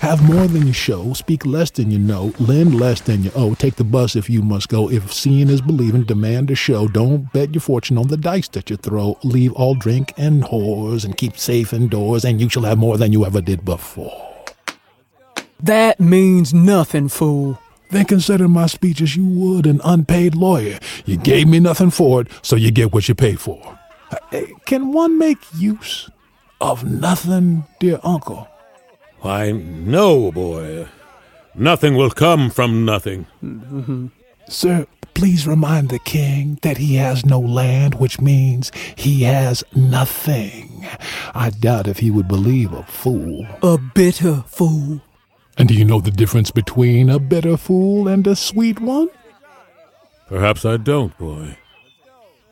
Have 0.00 0.22
more 0.22 0.46
than 0.46 0.66
you 0.66 0.72
show, 0.72 1.12
speak 1.12 1.46
less 1.46 1.70
than 1.70 1.90
you 1.90 1.98
know, 1.98 2.32
lend 2.38 2.78
less 2.78 3.00
than 3.00 3.22
you 3.22 3.30
owe, 3.34 3.54
take 3.54 3.76
the 3.76 3.84
bus 3.84 4.16
if 4.16 4.28
you 4.28 4.42
must 4.42 4.68
go. 4.68 4.90
If 4.90 5.12
seeing 5.12 5.48
is 5.48 5.60
believing, 5.60 6.04
demand 6.04 6.50
a 6.50 6.54
show. 6.54 6.88
Don't 6.88 7.32
bet 7.32 7.54
your 7.54 7.60
fortune 7.60 7.98
on 7.98 8.08
the 8.08 8.16
dice 8.16 8.48
that 8.48 8.70
you 8.70 8.76
throw. 8.76 9.18
Leave 9.22 9.52
all 9.52 9.74
drink 9.74 10.12
and 10.16 10.42
whores 10.42 11.04
and 11.04 11.16
keep 11.16 11.38
safe 11.38 11.72
indoors, 11.72 12.24
and 12.24 12.40
you 12.40 12.48
shall 12.48 12.64
have 12.64 12.78
more 12.78 12.98
than 12.98 13.12
you 13.12 13.24
ever 13.24 13.40
did 13.40 13.64
before. 13.64 14.28
That 15.62 16.00
means 16.00 16.52
nothing, 16.52 17.08
fool. 17.08 17.58
Then 17.90 18.06
consider 18.06 18.48
my 18.48 18.66
speech 18.66 19.00
as 19.00 19.14
you 19.16 19.24
would 19.26 19.66
an 19.66 19.80
unpaid 19.84 20.34
lawyer. 20.34 20.78
You 21.04 21.18
gave 21.18 21.46
me 21.46 21.60
nothing 21.60 21.90
for 21.90 22.22
it, 22.22 22.28
so 22.40 22.56
you 22.56 22.70
get 22.70 22.92
what 22.92 23.08
you 23.08 23.14
pay 23.14 23.34
for. 23.34 23.78
Uh, 24.10 24.40
Can 24.64 24.92
one 24.92 25.18
make 25.18 25.38
use 25.54 26.10
of 26.60 26.84
nothing, 26.84 27.64
dear 27.80 28.00
uncle? 28.02 28.48
Why, 29.22 29.52
no, 29.52 30.32
boy. 30.32 30.88
Nothing 31.54 31.94
will 31.94 32.10
come 32.10 32.50
from 32.50 32.84
nothing. 32.84 33.26
Sir, 34.48 34.86
please 35.14 35.46
remind 35.46 35.90
the 35.90 36.00
king 36.00 36.58
that 36.62 36.76
he 36.76 36.96
has 36.96 37.24
no 37.24 37.38
land, 37.38 37.94
which 37.94 38.20
means 38.20 38.72
he 38.96 39.22
has 39.22 39.62
nothing. 39.76 40.84
I 41.34 41.50
doubt 41.50 41.86
if 41.86 41.98
he 41.98 42.10
would 42.10 42.26
believe 42.26 42.72
a 42.72 42.82
fool. 42.82 43.46
A 43.62 43.78
bitter 43.78 44.42
fool. 44.48 45.00
And 45.56 45.68
do 45.68 45.74
you 45.74 45.84
know 45.84 46.00
the 46.00 46.10
difference 46.10 46.50
between 46.50 47.08
a 47.08 47.20
bitter 47.20 47.56
fool 47.56 48.08
and 48.08 48.26
a 48.26 48.34
sweet 48.34 48.80
one? 48.80 49.08
Perhaps 50.26 50.64
I 50.64 50.78
don't, 50.78 51.16
boy. 51.16 51.58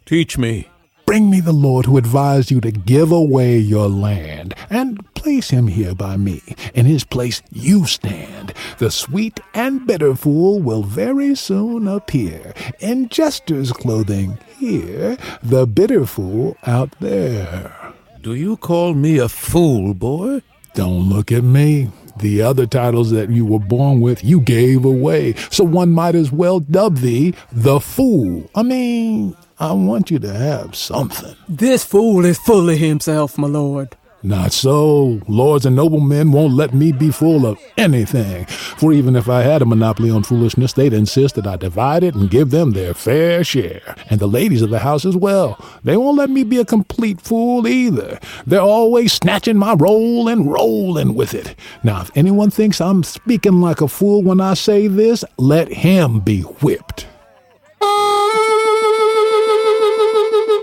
Teach 0.06 0.38
me. 0.38 0.69
Bring 1.10 1.28
me 1.28 1.40
the 1.40 1.50
Lord 1.50 1.86
who 1.86 1.96
advised 1.96 2.52
you 2.52 2.60
to 2.60 2.70
give 2.70 3.10
away 3.10 3.58
your 3.58 3.88
land, 3.88 4.54
and 4.70 5.12
place 5.14 5.50
him 5.50 5.66
here 5.66 5.92
by 5.92 6.16
me. 6.16 6.40
In 6.72 6.86
his 6.86 7.02
place 7.02 7.42
you 7.50 7.84
stand. 7.86 8.54
The 8.78 8.92
sweet 8.92 9.40
and 9.52 9.84
bitter 9.88 10.14
fool 10.14 10.60
will 10.60 10.84
very 10.84 11.34
soon 11.34 11.88
appear. 11.88 12.54
In 12.78 13.08
jester's 13.08 13.72
clothing 13.72 14.38
here, 14.56 15.16
the 15.42 15.66
bitter 15.66 16.06
fool 16.06 16.56
out 16.64 16.94
there. 17.00 17.74
Do 18.22 18.34
you 18.34 18.56
call 18.56 18.94
me 18.94 19.18
a 19.18 19.28
fool, 19.28 19.94
boy? 19.94 20.42
Don't 20.74 21.08
look 21.08 21.32
at 21.32 21.42
me. 21.42 21.90
The 22.18 22.42
other 22.42 22.66
titles 22.66 23.10
that 23.10 23.30
you 23.30 23.44
were 23.46 23.58
born 23.58 24.00
with, 24.00 24.24
you 24.24 24.40
gave 24.40 24.84
away. 24.84 25.34
So 25.50 25.64
one 25.64 25.92
might 25.92 26.14
as 26.14 26.32
well 26.32 26.60
dub 26.60 26.98
thee 26.98 27.34
the 27.52 27.80
fool. 27.80 28.50
I 28.54 28.62
mean, 28.62 29.36
I 29.58 29.72
want 29.72 30.10
you 30.10 30.18
to 30.18 30.32
have 30.32 30.74
something. 30.74 31.36
This 31.48 31.84
fool 31.84 32.24
is 32.24 32.38
full 32.38 32.70
of 32.70 32.78
himself, 32.78 33.36
my 33.36 33.48
lord. 33.48 33.96
Not 34.22 34.52
so. 34.52 35.22
Lords 35.28 35.64
and 35.64 35.76
noblemen 35.76 36.30
won't 36.30 36.52
let 36.52 36.74
me 36.74 36.92
be 36.92 37.10
full 37.10 37.46
of 37.46 37.58
anything. 37.78 38.44
For 38.44 38.92
even 38.92 39.16
if 39.16 39.30
I 39.30 39.40
had 39.42 39.62
a 39.62 39.66
monopoly 39.66 40.10
on 40.10 40.24
foolishness, 40.24 40.74
they'd 40.74 40.92
insist 40.92 41.36
that 41.36 41.46
I 41.46 41.56
divide 41.56 42.04
it 42.04 42.14
and 42.14 42.30
give 42.30 42.50
them 42.50 42.72
their 42.72 42.92
fair 42.92 43.42
share. 43.44 43.96
And 44.10 44.20
the 44.20 44.26
ladies 44.26 44.60
of 44.60 44.68
the 44.68 44.80
house 44.80 45.06
as 45.06 45.16
well. 45.16 45.58
They 45.84 45.96
won't 45.96 46.18
let 46.18 46.28
me 46.28 46.44
be 46.44 46.58
a 46.58 46.66
complete 46.66 47.20
fool 47.22 47.66
either. 47.66 48.20
They're 48.46 48.60
always 48.60 49.14
snatching 49.14 49.56
my 49.56 49.72
roll 49.72 50.28
and 50.28 50.52
rolling 50.52 51.14
with 51.14 51.32
it. 51.32 51.56
Now, 51.82 52.02
if 52.02 52.10
anyone 52.14 52.50
thinks 52.50 52.78
I'm 52.80 53.02
speaking 53.02 53.62
like 53.62 53.80
a 53.80 53.88
fool 53.88 54.22
when 54.22 54.40
I 54.40 54.52
say 54.52 54.86
this, 54.86 55.24
let 55.38 55.72
him 55.72 56.20
be 56.20 56.42
whipped. 56.42 57.06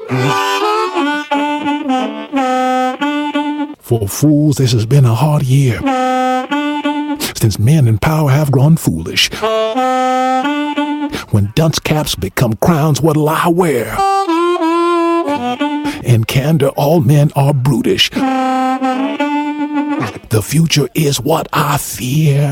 For 3.88 4.06
fools, 4.06 4.58
this 4.58 4.73
has 4.73 4.86
been 4.86 5.06
a 5.06 5.15
hard 5.15 5.43
year. 5.43 5.80
Since 7.38 7.58
men 7.58 7.88
in 7.88 8.00
power 8.00 8.30
have 8.30 8.52
grown 8.52 8.76
foolish. 8.76 9.30
When 11.32 11.54
dunce 11.56 11.80
caps 11.80 12.13
become 12.13 12.58
crowns, 12.58 13.02
what'll 13.02 13.30
I 13.30 13.47
wear? 13.47 13.95
In 16.04 16.26
candor, 16.26 16.67
all 16.76 17.00
men 17.00 17.32
are 17.38 17.54
brutish. 17.54 18.10
The 18.10 18.19
future 20.43 20.89
is 20.93 21.21
what 21.21 21.47
I 21.54 21.78
fear. 21.78 22.52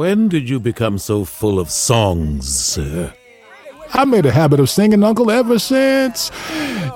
When 0.00 0.28
did 0.28 0.48
you 0.48 0.58
become 0.58 0.96
so 0.96 1.26
full 1.26 1.60
of 1.60 1.70
songs, 1.70 2.48
sir? 2.48 3.12
I 3.92 4.06
made 4.06 4.24
a 4.24 4.30
habit 4.30 4.58
of 4.58 4.70
singing, 4.70 5.04
Uncle, 5.04 5.30
ever 5.30 5.58
since. 5.58 6.30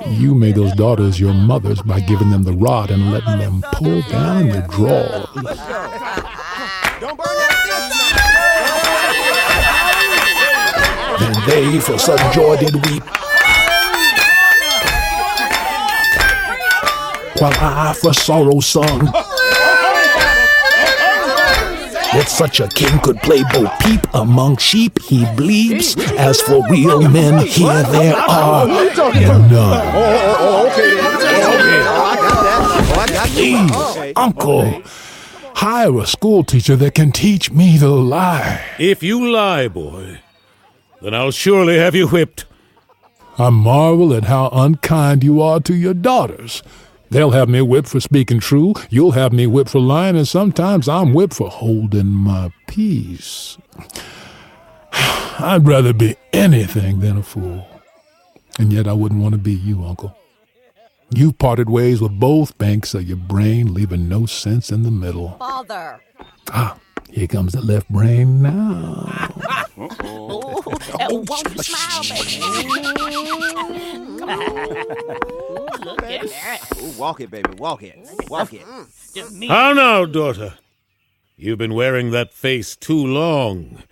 You 0.06 0.34
made 0.34 0.54
those 0.54 0.72
daughters 0.72 1.20
your 1.20 1.34
mothers 1.34 1.82
by 1.82 2.00
giving 2.00 2.30
them 2.30 2.44
the 2.44 2.54
rod 2.54 2.90
and 2.90 3.12
letting 3.12 3.38
them 3.38 3.62
pull 3.72 4.00
down 4.08 4.46
your 4.46 4.62
drawers. 4.68 5.26
Don't 6.98 7.18
burn 7.18 7.36
Then 11.20 11.46
they 11.46 11.80
for 11.80 11.98
sudden 11.98 12.32
joy 12.32 12.56
did 12.56 12.74
weep. 12.86 13.04
While 17.38 17.52
I 17.52 17.94
for 18.00 18.14
sorrow 18.14 18.60
sung. 18.60 19.12
That 22.24 22.30
such 22.30 22.60
a 22.60 22.68
king 22.68 22.98
could 23.00 23.18
play 23.18 23.42
Bo 23.52 23.70
Peep 23.80 24.00
among 24.14 24.56
sheep, 24.56 24.98
he 25.02 25.24
bleeps. 25.37 25.94
As 26.16 26.40
for 26.40 26.66
real 26.70 27.06
men, 27.06 27.46
here 27.46 27.82
there 27.82 28.16
are 28.16 28.66
none. 28.66 29.92
Please, 33.28 34.12
uncle, 34.16 34.82
hire 35.54 35.98
a 35.98 36.06
school 36.06 36.44
teacher 36.44 36.76
that 36.76 36.94
can 36.94 37.12
teach 37.12 37.50
me 37.50 37.78
to 37.78 37.90
lie. 37.90 38.64
If 38.78 39.02
you 39.02 39.30
lie, 39.30 39.68
boy, 39.68 40.20
then 41.02 41.12
I'll 41.12 41.30
surely 41.30 41.76
have 41.76 41.94
you 41.94 42.08
whipped. 42.08 42.46
I 43.37 43.50
marvel 43.50 44.14
at 44.14 44.24
how 44.24 44.48
unkind 44.50 45.22
you 45.22 45.42
are 45.42 45.60
to 45.60 45.74
your 45.74 45.92
daughters. 45.92 46.62
They'll 47.10 47.30
have 47.30 47.48
me 47.48 47.60
whipped 47.62 47.88
for 47.88 48.00
speaking 48.00 48.40
true. 48.40 48.74
You'll 48.90 49.12
have 49.12 49.32
me 49.32 49.46
whipped 49.46 49.70
for 49.70 49.80
lying, 49.80 50.16
and 50.16 50.26
sometimes 50.26 50.88
I'm 50.88 51.12
whipped 51.12 51.34
for 51.34 51.48
holding 51.48 52.06
my 52.06 52.50
peace. 52.66 53.58
I'd 54.92 55.66
rather 55.66 55.92
be 55.92 56.16
anything 56.32 57.00
than 57.00 57.18
a 57.18 57.22
fool. 57.22 57.66
And 58.58 58.72
yet 58.72 58.86
I 58.86 58.92
wouldn't 58.92 59.20
want 59.20 59.32
to 59.32 59.38
be 59.38 59.52
you, 59.52 59.84
Uncle. 59.84 60.16
You've 61.14 61.38
parted 61.38 61.68
ways 61.68 62.00
with 62.00 62.18
both 62.18 62.56
banks 62.58 62.94
of 62.94 63.06
your 63.06 63.16
brain, 63.16 63.74
leaving 63.74 64.08
no 64.08 64.26
sense 64.26 64.70
in 64.70 64.82
the 64.82 64.90
middle. 64.90 65.36
Father. 65.38 66.00
Ah, 66.50 66.78
here 67.14 67.29
comes 67.29 67.53
the 67.53 67.62
left 67.62 67.88
brain 67.88 68.42
now. 68.42 69.31
Oh, 70.03 71.24
won't 71.29 71.55
you 71.55 71.62
smile, 71.62 72.03
baby? 72.11 72.42
Ooh, 76.83 76.98
walk 76.98 77.20
it, 77.20 77.31
baby. 77.31 77.50
Walk 77.57 77.85
it. 77.85 77.96
Walk 78.29 78.53
it. 78.53 78.62
How 79.48 79.72
now, 79.72 80.05
daughter? 80.07 80.55
You've 81.37 81.59
been 81.59 81.74
wearing 81.74 82.11
that 82.11 82.33
face 82.33 82.74
too 82.74 83.07
long. 83.07 83.85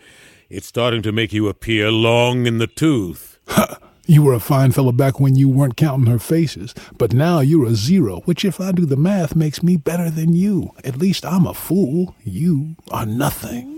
It's 0.50 0.66
starting 0.66 1.02
to 1.02 1.12
make 1.12 1.32
you 1.32 1.48
appear 1.48 1.92
long 1.92 2.46
in 2.46 2.58
the 2.58 2.66
tooth. 2.66 3.38
You 4.06 4.24
were 4.24 4.34
a 4.34 4.40
fine 4.40 4.72
fellow 4.72 4.90
back 4.90 5.20
when 5.20 5.36
you 5.36 5.48
weren't 5.48 5.76
counting 5.76 6.10
her 6.10 6.18
faces, 6.18 6.74
but 6.98 7.12
now 7.12 7.38
you're 7.38 7.66
a 7.66 7.74
zero, 7.74 8.20
which, 8.24 8.44
if 8.44 8.60
I 8.60 8.72
do 8.72 8.84
the 8.84 8.96
math, 8.96 9.36
makes 9.36 9.62
me 9.62 9.76
better 9.76 10.10
than 10.10 10.34
you. 10.34 10.72
At 10.82 10.96
least 10.98 11.24
I'm 11.24 11.46
a 11.46 11.54
fool. 11.54 12.16
You 12.24 12.74
are 12.90 13.06
nothing. 13.06 13.68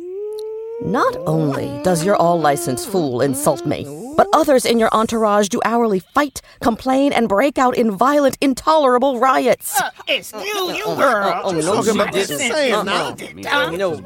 Not 0.83 1.15
only 1.27 1.83
does 1.83 2.05
your 2.05 2.17
all 2.17 2.41
licensed 2.41 2.89
fool 2.89 3.21
insult 3.21 3.67
me, 3.67 3.85
But 4.17 4.29
others 4.33 4.65
in 4.65 4.79
your 4.79 4.89
entourage 4.93 5.49
do 5.49 5.61
hourly 5.65 5.99
fight, 6.01 6.41
complain, 6.61 7.13
and 7.13 7.29
break 7.29 7.59
out 7.59 7.77
in 7.77 7.91
violent, 7.91 8.37
intolerable 8.41 9.19
riots. 9.19 9.81
Uh, 9.81 9.91
excuse 10.09 10.77
you, 10.77 10.85
girl. 10.85 11.41
Oh, 11.45 11.51
no, 11.53 11.61
Talking 11.63 11.83
she 11.95 12.01
about 12.01 12.13
didn't. 12.13 12.39
saying 12.39 12.85
now. 12.85 13.09
Uh-uh. 13.09 13.71
You 13.71 13.79
know, 13.79 14.01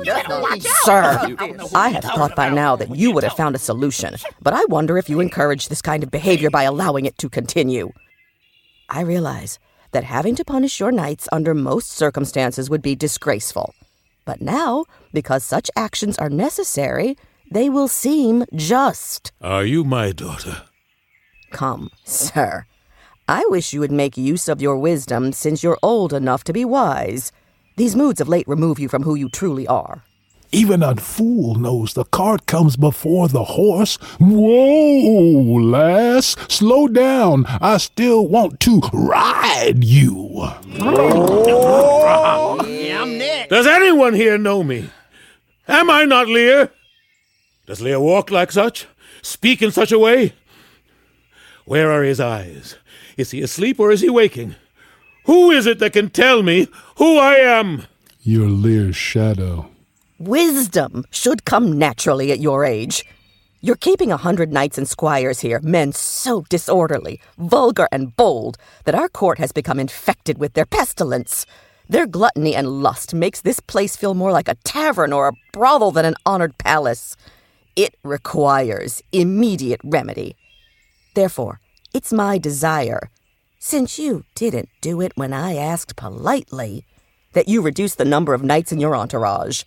Sir, 0.84 1.36
I 1.74 1.88
had 1.90 2.02
thought 2.04 2.34
by 2.36 2.48
now 2.48 2.76
that 2.76 2.94
you 2.94 3.12
would 3.12 3.24
have 3.24 3.34
found 3.34 3.54
a 3.54 3.58
solution, 3.58 4.14
but 4.40 4.54
I 4.54 4.64
wonder 4.66 4.96
if 4.98 5.08
you 5.08 5.20
encourage 5.20 5.68
this 5.68 5.82
kind 5.82 6.02
of 6.02 6.10
behavior 6.10 6.50
by 6.50 6.62
allowing 6.64 7.04
it 7.04 7.18
to 7.18 7.28
continue. 7.28 7.90
I 8.88 9.00
realize 9.02 9.58
that 9.92 10.04
having 10.04 10.34
to 10.36 10.44
punish 10.44 10.80
your 10.80 10.92
knights 10.92 11.28
under 11.32 11.54
most 11.54 11.90
circumstances 11.92 12.68
would 12.70 12.82
be 12.82 12.94
disgraceful. 12.94 13.74
But 14.24 14.40
now, 14.42 14.84
because 15.12 15.44
such 15.44 15.70
actions 15.76 16.18
are 16.18 16.28
necessary, 16.28 17.16
they 17.50 17.68
will 17.68 17.88
seem 17.88 18.44
just. 18.54 19.32
Are 19.40 19.64
you 19.64 19.84
my 19.84 20.12
daughter? 20.12 20.62
Come, 21.50 21.90
sir. 22.04 22.66
I 23.26 23.44
wish 23.48 23.72
you 23.72 23.80
would 23.80 23.92
make 23.92 24.16
use 24.16 24.48
of 24.48 24.62
your 24.62 24.78
wisdom 24.78 25.32
since 25.32 25.62
you're 25.62 25.78
old 25.82 26.12
enough 26.12 26.44
to 26.44 26.52
be 26.52 26.64
wise. 26.64 27.32
These 27.76 27.94
moods 27.96 28.20
of 28.20 28.28
late 28.28 28.48
remove 28.48 28.78
you 28.78 28.88
from 28.88 29.02
who 29.02 29.14
you 29.14 29.28
truly 29.28 29.66
are. 29.66 30.02
Even 30.50 30.82
a 30.82 30.96
fool 30.96 31.56
knows 31.56 31.92
the 31.92 32.04
cart 32.06 32.46
comes 32.46 32.76
before 32.76 33.28
the 33.28 33.44
horse. 33.44 33.96
Whoa, 34.18 35.60
lass, 35.60 36.36
slow 36.48 36.88
down. 36.88 37.44
I 37.60 37.76
still 37.76 38.26
want 38.26 38.58
to 38.60 38.80
ride 38.94 39.84
you. 39.84 40.48
Oh. 40.80 42.56
Does 43.50 43.66
anyone 43.66 44.14
here 44.14 44.38
know 44.38 44.62
me? 44.62 44.88
Am 45.68 45.90
I 45.90 46.04
not 46.04 46.28
Lear? 46.28 46.70
Does 47.68 47.82
Lear 47.82 48.00
walk 48.00 48.30
like 48.30 48.50
such? 48.50 48.86
Speak 49.20 49.60
in 49.60 49.70
such 49.70 49.92
a 49.92 49.98
way? 49.98 50.32
Where 51.66 51.92
are 51.92 52.02
his 52.02 52.18
eyes? 52.18 52.76
Is 53.18 53.32
he 53.32 53.42
asleep 53.42 53.78
or 53.78 53.90
is 53.90 54.00
he 54.00 54.08
waking? 54.08 54.54
Who 55.26 55.50
is 55.50 55.66
it 55.66 55.78
that 55.80 55.92
can 55.92 56.08
tell 56.08 56.42
me 56.42 56.68
who 56.96 57.18
I 57.18 57.34
am? 57.34 57.82
Your 58.22 58.48
Lear's 58.48 58.96
shadow. 58.96 59.68
Wisdom 60.18 61.04
should 61.10 61.44
come 61.44 61.78
naturally 61.78 62.32
at 62.32 62.40
your 62.40 62.64
age. 62.64 63.04
You're 63.60 63.76
keeping 63.76 64.10
a 64.10 64.16
hundred 64.16 64.50
knights 64.50 64.78
and 64.78 64.88
squires 64.88 65.40
here, 65.40 65.60
men 65.62 65.92
so 65.92 66.46
disorderly, 66.48 67.20
vulgar, 67.36 67.86
and 67.92 68.16
bold 68.16 68.56
that 68.84 68.94
our 68.94 69.10
court 69.10 69.38
has 69.38 69.52
become 69.52 69.78
infected 69.78 70.38
with 70.38 70.54
their 70.54 70.64
pestilence. 70.64 71.44
Their 71.86 72.06
gluttony 72.06 72.54
and 72.54 72.82
lust 72.82 73.12
makes 73.12 73.42
this 73.42 73.60
place 73.60 73.94
feel 73.94 74.14
more 74.14 74.32
like 74.32 74.48
a 74.48 74.56
tavern 74.64 75.12
or 75.12 75.28
a 75.28 75.32
brothel 75.52 75.90
than 75.90 76.06
an 76.06 76.14
honored 76.24 76.56
palace. 76.56 77.14
It 77.78 77.94
requires 78.02 79.04
immediate 79.12 79.80
remedy. 79.84 80.34
Therefore, 81.14 81.60
it's 81.94 82.12
my 82.12 82.36
desire, 82.36 83.08
since 83.60 84.00
you 84.00 84.24
didn't 84.34 84.68
do 84.80 85.00
it 85.00 85.12
when 85.14 85.32
I 85.32 85.54
asked 85.54 85.94
politely, 85.94 86.84
that 87.34 87.46
you 87.46 87.62
reduce 87.62 87.94
the 87.94 88.04
number 88.04 88.34
of 88.34 88.42
knights 88.42 88.72
in 88.72 88.80
your 88.80 88.96
entourage. 88.96 89.62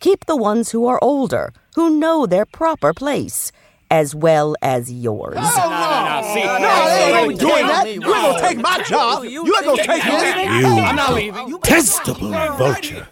Keep 0.00 0.26
the 0.26 0.36
ones 0.36 0.72
who 0.72 0.86
are 0.86 0.98
older, 1.00 1.54
who 1.74 1.98
know 1.98 2.26
their 2.26 2.44
proper 2.44 2.92
place, 2.92 3.50
as 3.90 4.14
well 4.14 4.54
as 4.60 4.92
yours. 4.92 5.38
Oh, 5.38 6.20
No, 6.60 6.68
I 6.68 7.26
ain't 7.30 7.40
doing 7.40 7.66
that. 7.66 7.86
You 7.86 7.92
ain't 7.92 8.04
gonna 8.04 8.40
take 8.40 8.58
my 8.58 8.82
job. 8.82 9.24
You 9.24 9.40
ain't 9.42 9.64
gonna 9.64 9.82
take 9.84 10.04
it. 10.04 10.48
I'm 10.50 10.96
not 10.96 11.14
leaving. 11.14 11.48
You 11.48 11.58
detestable 11.60 12.28
vulture. 12.58 13.08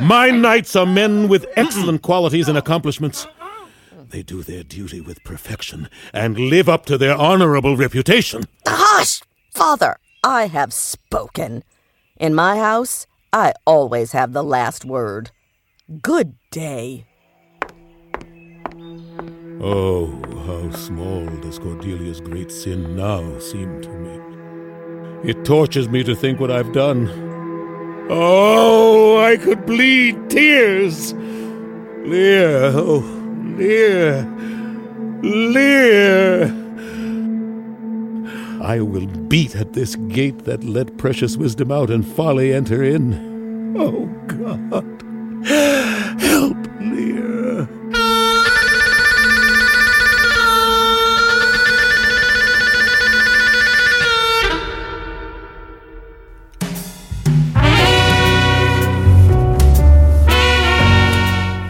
My 0.00 0.30
knights 0.30 0.74
are 0.76 0.86
men 0.86 1.28
with 1.28 1.44
excellent 1.56 2.00
qualities 2.00 2.48
and 2.48 2.56
accomplishments. 2.56 3.26
They 4.10 4.22
do 4.22 4.42
their 4.42 4.62
duty 4.62 5.00
with 5.00 5.24
perfection 5.24 5.88
and 6.12 6.38
live 6.38 6.68
up 6.68 6.86
to 6.86 6.96
their 6.96 7.16
honorable 7.16 7.76
reputation. 7.76 8.44
Hush, 8.66 9.20
father! 9.50 9.98
I 10.22 10.46
have 10.46 10.72
spoken. 10.72 11.64
In 12.16 12.34
my 12.34 12.56
house, 12.56 13.06
I 13.32 13.52
always 13.66 14.12
have 14.12 14.32
the 14.32 14.44
last 14.44 14.84
word. 14.84 15.30
Good 16.02 16.34
day. 16.50 17.06
Oh, 19.60 20.06
how 20.46 20.70
small 20.72 21.26
does 21.40 21.58
Cordelia's 21.58 22.20
great 22.20 22.50
sin 22.50 22.96
now 22.96 23.38
seem 23.38 23.80
to 23.82 23.90
me. 23.90 25.30
It 25.30 25.44
tortures 25.44 25.88
me 25.88 26.04
to 26.04 26.14
think 26.14 26.40
what 26.40 26.50
I've 26.50 26.72
done. 26.72 27.08
Oh, 28.10 29.18
I 29.18 29.36
could 29.36 29.66
bleed 29.66 30.30
tears. 30.30 31.12
Lear, 32.04 32.72
oh, 32.74 33.15
Lear, 33.56 34.24
Lear. 35.22 36.44
I 38.62 38.80
will 38.80 39.06
beat 39.06 39.56
at 39.56 39.72
this 39.72 39.96
gate 39.96 40.44
that 40.44 40.62
let 40.62 40.98
precious 40.98 41.36
wisdom 41.38 41.72
out 41.72 41.88
and 41.88 42.06
folly 42.06 42.52
enter 42.52 42.82
in. 42.82 43.74
Oh, 43.78 44.06
God. 44.26 44.84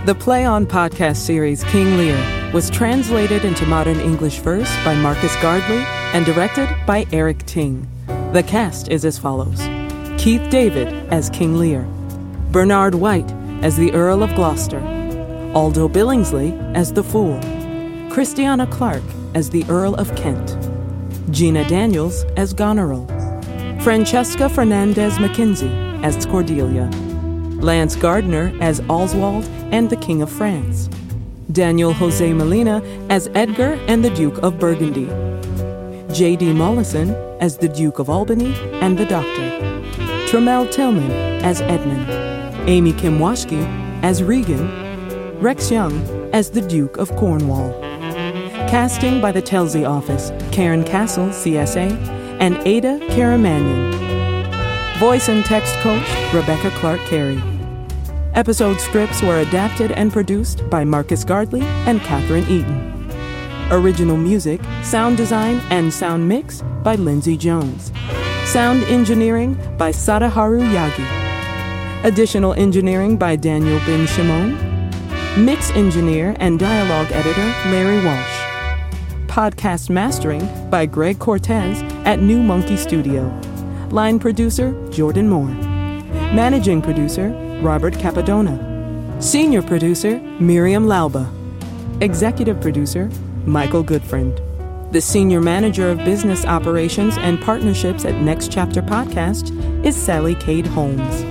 The 0.06 0.14
Play 0.14 0.44
On 0.44 0.64
podcast 0.64 1.16
series 1.16 1.64
King 1.64 1.96
Lear 1.98 2.52
was 2.54 2.70
translated 2.70 3.44
into 3.44 3.66
modern 3.66 3.98
English 3.98 4.38
verse 4.38 4.72
by 4.84 4.94
Marcus 4.94 5.34
Gardley 5.42 5.82
and 6.14 6.24
directed 6.24 6.68
by 6.86 7.08
Eric 7.10 7.44
Ting. 7.44 7.88
The 8.32 8.44
cast 8.44 8.86
is 8.86 9.04
as 9.04 9.18
follows. 9.18 9.58
Keith 10.16 10.48
David 10.48 10.86
as 11.12 11.28
King 11.30 11.56
Lear, 11.56 11.82
Bernard 12.52 12.94
White 12.94 13.28
as 13.62 13.76
the 13.76 13.92
Earl 13.94 14.22
of 14.22 14.32
Gloucester, 14.36 14.78
Aldo 15.56 15.88
Billingslea 15.88 16.76
as 16.76 16.92
the 16.92 17.02
Fool, 17.02 17.40
Christiana 18.08 18.68
Clark 18.68 19.02
as 19.34 19.50
the 19.50 19.64
Earl 19.68 19.96
of 19.96 20.14
Kent, 20.14 20.56
Gina 21.32 21.68
Daniels 21.68 22.22
as 22.36 22.54
Goneril, 22.54 23.08
Francesca 23.82 24.48
Fernandez 24.48 25.14
McKenzie 25.14 26.04
as 26.04 26.24
Cordelia, 26.26 26.88
Lance 27.66 27.96
Gardner 27.96 28.56
as 28.60 28.80
Oswald 28.88 29.44
and 29.72 29.90
the 29.90 29.96
King 29.96 30.22
of 30.22 30.30
France, 30.30 30.88
Daniel 31.50 31.92
Jose 31.92 32.32
Molina 32.32 32.80
as 33.10 33.28
Edgar 33.34 33.72
and 33.88 34.04
the 34.04 34.10
Duke 34.10 34.38
of 34.44 34.60
Burgundy, 34.60 35.06
J.D. 36.14 36.52
Mollison 36.52 37.10
as 37.40 37.58
the 37.58 37.68
Duke 37.68 37.98
of 37.98 38.08
Albany 38.08 38.54
and 38.74 38.96
the 38.96 39.04
Doctor, 39.04 39.50
Tramell 40.28 40.70
Tillman 40.70 41.10
as 41.44 41.60
Edmund, 41.62 42.08
Amy 42.68 42.92
Kim 42.92 43.18
Waschke 43.18 43.60
as 44.04 44.22
Regan, 44.22 45.40
Rex 45.40 45.68
Young 45.68 45.92
as 46.32 46.50
the 46.50 46.60
Duke 46.60 46.96
of 46.98 47.10
Cornwall. 47.16 47.72
Casting 48.70 49.20
by 49.20 49.32
the 49.32 49.42
Telsey 49.42 49.84
office, 49.84 50.30
Karyn 50.52 50.84
Casl, 50.84 51.30
CSA, 51.30 51.90
and 52.38 52.58
Ada 52.58 53.00
Karamanyan. 53.08 53.92
Voice 55.00 55.28
and 55.28 55.44
text 55.44 55.74
coach, 55.78 56.08
Rebecca 56.32 56.70
Clark 56.78 57.00
Carey. 57.06 57.42
Episode 58.36 58.78
scripts 58.78 59.22
were 59.22 59.38
adapted 59.38 59.92
and 59.92 60.12
produced 60.12 60.68
by 60.68 60.84
Marcus 60.84 61.24
Gardley 61.24 61.62
and 61.62 62.02
Catherine 62.02 62.44
Eaton. 62.44 63.10
Original 63.70 64.18
music, 64.18 64.60
sound 64.82 65.16
design, 65.16 65.58
and 65.70 65.90
sound 65.90 66.28
mix 66.28 66.62
by 66.82 66.96
Lindsay 66.96 67.38
Jones. 67.38 67.90
Sound 68.44 68.82
engineering 68.84 69.54
by 69.78 69.90
Sadaharu 69.90 70.60
Yagi. 70.60 72.04
Additional 72.04 72.52
engineering 72.52 73.16
by 73.16 73.36
Daniel 73.36 73.78
Ben 73.86 74.06
Shimon. 74.06 74.52
Mix 75.42 75.70
engineer 75.70 76.36
and 76.38 76.58
dialogue 76.58 77.10
editor 77.12 77.70
Larry 77.70 78.04
Walsh. 78.04 78.36
Podcast 79.28 79.88
mastering 79.88 80.46
by 80.68 80.84
Greg 80.84 81.18
Cortez 81.18 81.80
at 82.04 82.20
New 82.20 82.42
Monkey 82.42 82.76
Studio. 82.76 83.22
Line 83.92 84.18
producer 84.18 84.74
Jordan 84.90 85.26
Moore. 85.26 85.48
Managing 86.34 86.82
producer 86.82 87.30
Robert 87.62 87.94
Capadona. 87.94 88.74
Senior 89.22 89.62
producer 89.62 90.18
Miriam 90.40 90.86
Lauba. 90.86 91.26
Executive 92.02 92.60
producer 92.60 93.08
Michael 93.46 93.82
Goodfriend. 93.82 94.42
The 94.92 95.00
Senior 95.00 95.40
Manager 95.40 95.90
of 95.90 95.96
Business 95.98 96.44
Operations 96.44 97.16
and 97.18 97.40
Partnerships 97.40 98.04
at 98.04 98.14
Next 98.16 98.52
Chapter 98.52 98.82
Podcast 98.82 99.50
is 99.84 99.96
Sally 99.96 100.34
Cade 100.34 100.66
Holmes. 100.66 101.24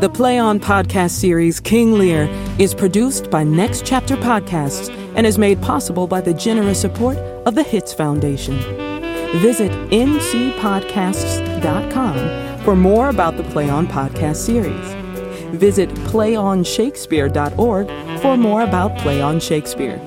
The 0.00 0.10
Play 0.10 0.38
On 0.38 0.58
podcast 0.58 1.12
series 1.12 1.60
King 1.60 1.92
Lear 1.92 2.28
is 2.58 2.74
produced 2.74 3.30
by 3.30 3.44
Next 3.44 3.86
Chapter 3.86 4.16
Podcasts 4.16 4.90
and 5.14 5.24
is 5.24 5.38
made 5.38 5.62
possible 5.62 6.08
by 6.08 6.20
the 6.20 6.34
generous 6.34 6.80
support 6.80 7.16
of 7.46 7.54
the 7.54 7.62
Hitz 7.62 7.94
Foundation. 7.94 8.58
Visit 9.40 9.70
ncpodcasts.com 9.90 12.64
for 12.64 12.74
more 12.74 13.10
about 13.10 13.36
the 13.36 13.44
Play 13.44 13.70
On 13.70 13.86
podcast 13.86 14.36
series. 14.36 15.01
Visit 15.52 15.90
playonshakespeare.org 15.90 18.20
for 18.20 18.36
more 18.36 18.62
about 18.62 18.96
Play 18.98 19.20
On 19.20 19.38
Shakespeare. 19.40 19.98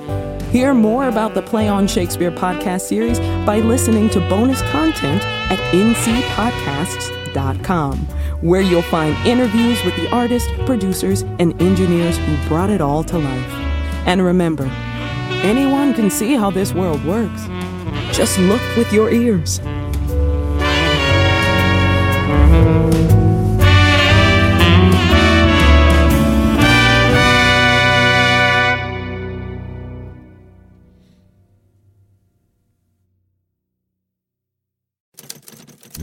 Hear 0.50 0.74
more 0.74 1.08
about 1.08 1.34
the 1.34 1.42
Play 1.42 1.68
on 1.68 1.86
Shakespeare 1.86 2.30
podcast 2.30 2.80
series 2.82 3.18
by 3.44 3.58
listening 3.58 4.08
to 4.10 4.20
bonus 4.20 4.62
content 4.70 5.22
at 5.50 5.58
ncpodcasts.com, 5.74 7.98
where 8.40 8.62
you'll 8.62 8.82
find 8.82 9.16
interviews 9.26 9.82
with 9.84 9.96
the 9.96 10.08
artists, 10.10 10.48
producers, 10.64 11.22
and 11.38 11.60
engineers 11.60 12.16
who 12.16 12.36
brought 12.48 12.70
it 12.70 12.80
all 12.80 13.04
to 13.04 13.18
life. 13.18 13.52
And 14.06 14.22
remember, 14.22 14.64
anyone 15.42 15.92
can 15.94 16.08
see 16.10 16.34
how 16.34 16.50
this 16.50 16.72
world 16.72 17.04
works. 17.04 17.46
Just 18.16 18.38
look 18.38 18.62
with 18.76 18.92
your 18.92 19.10
ears. 19.10 19.60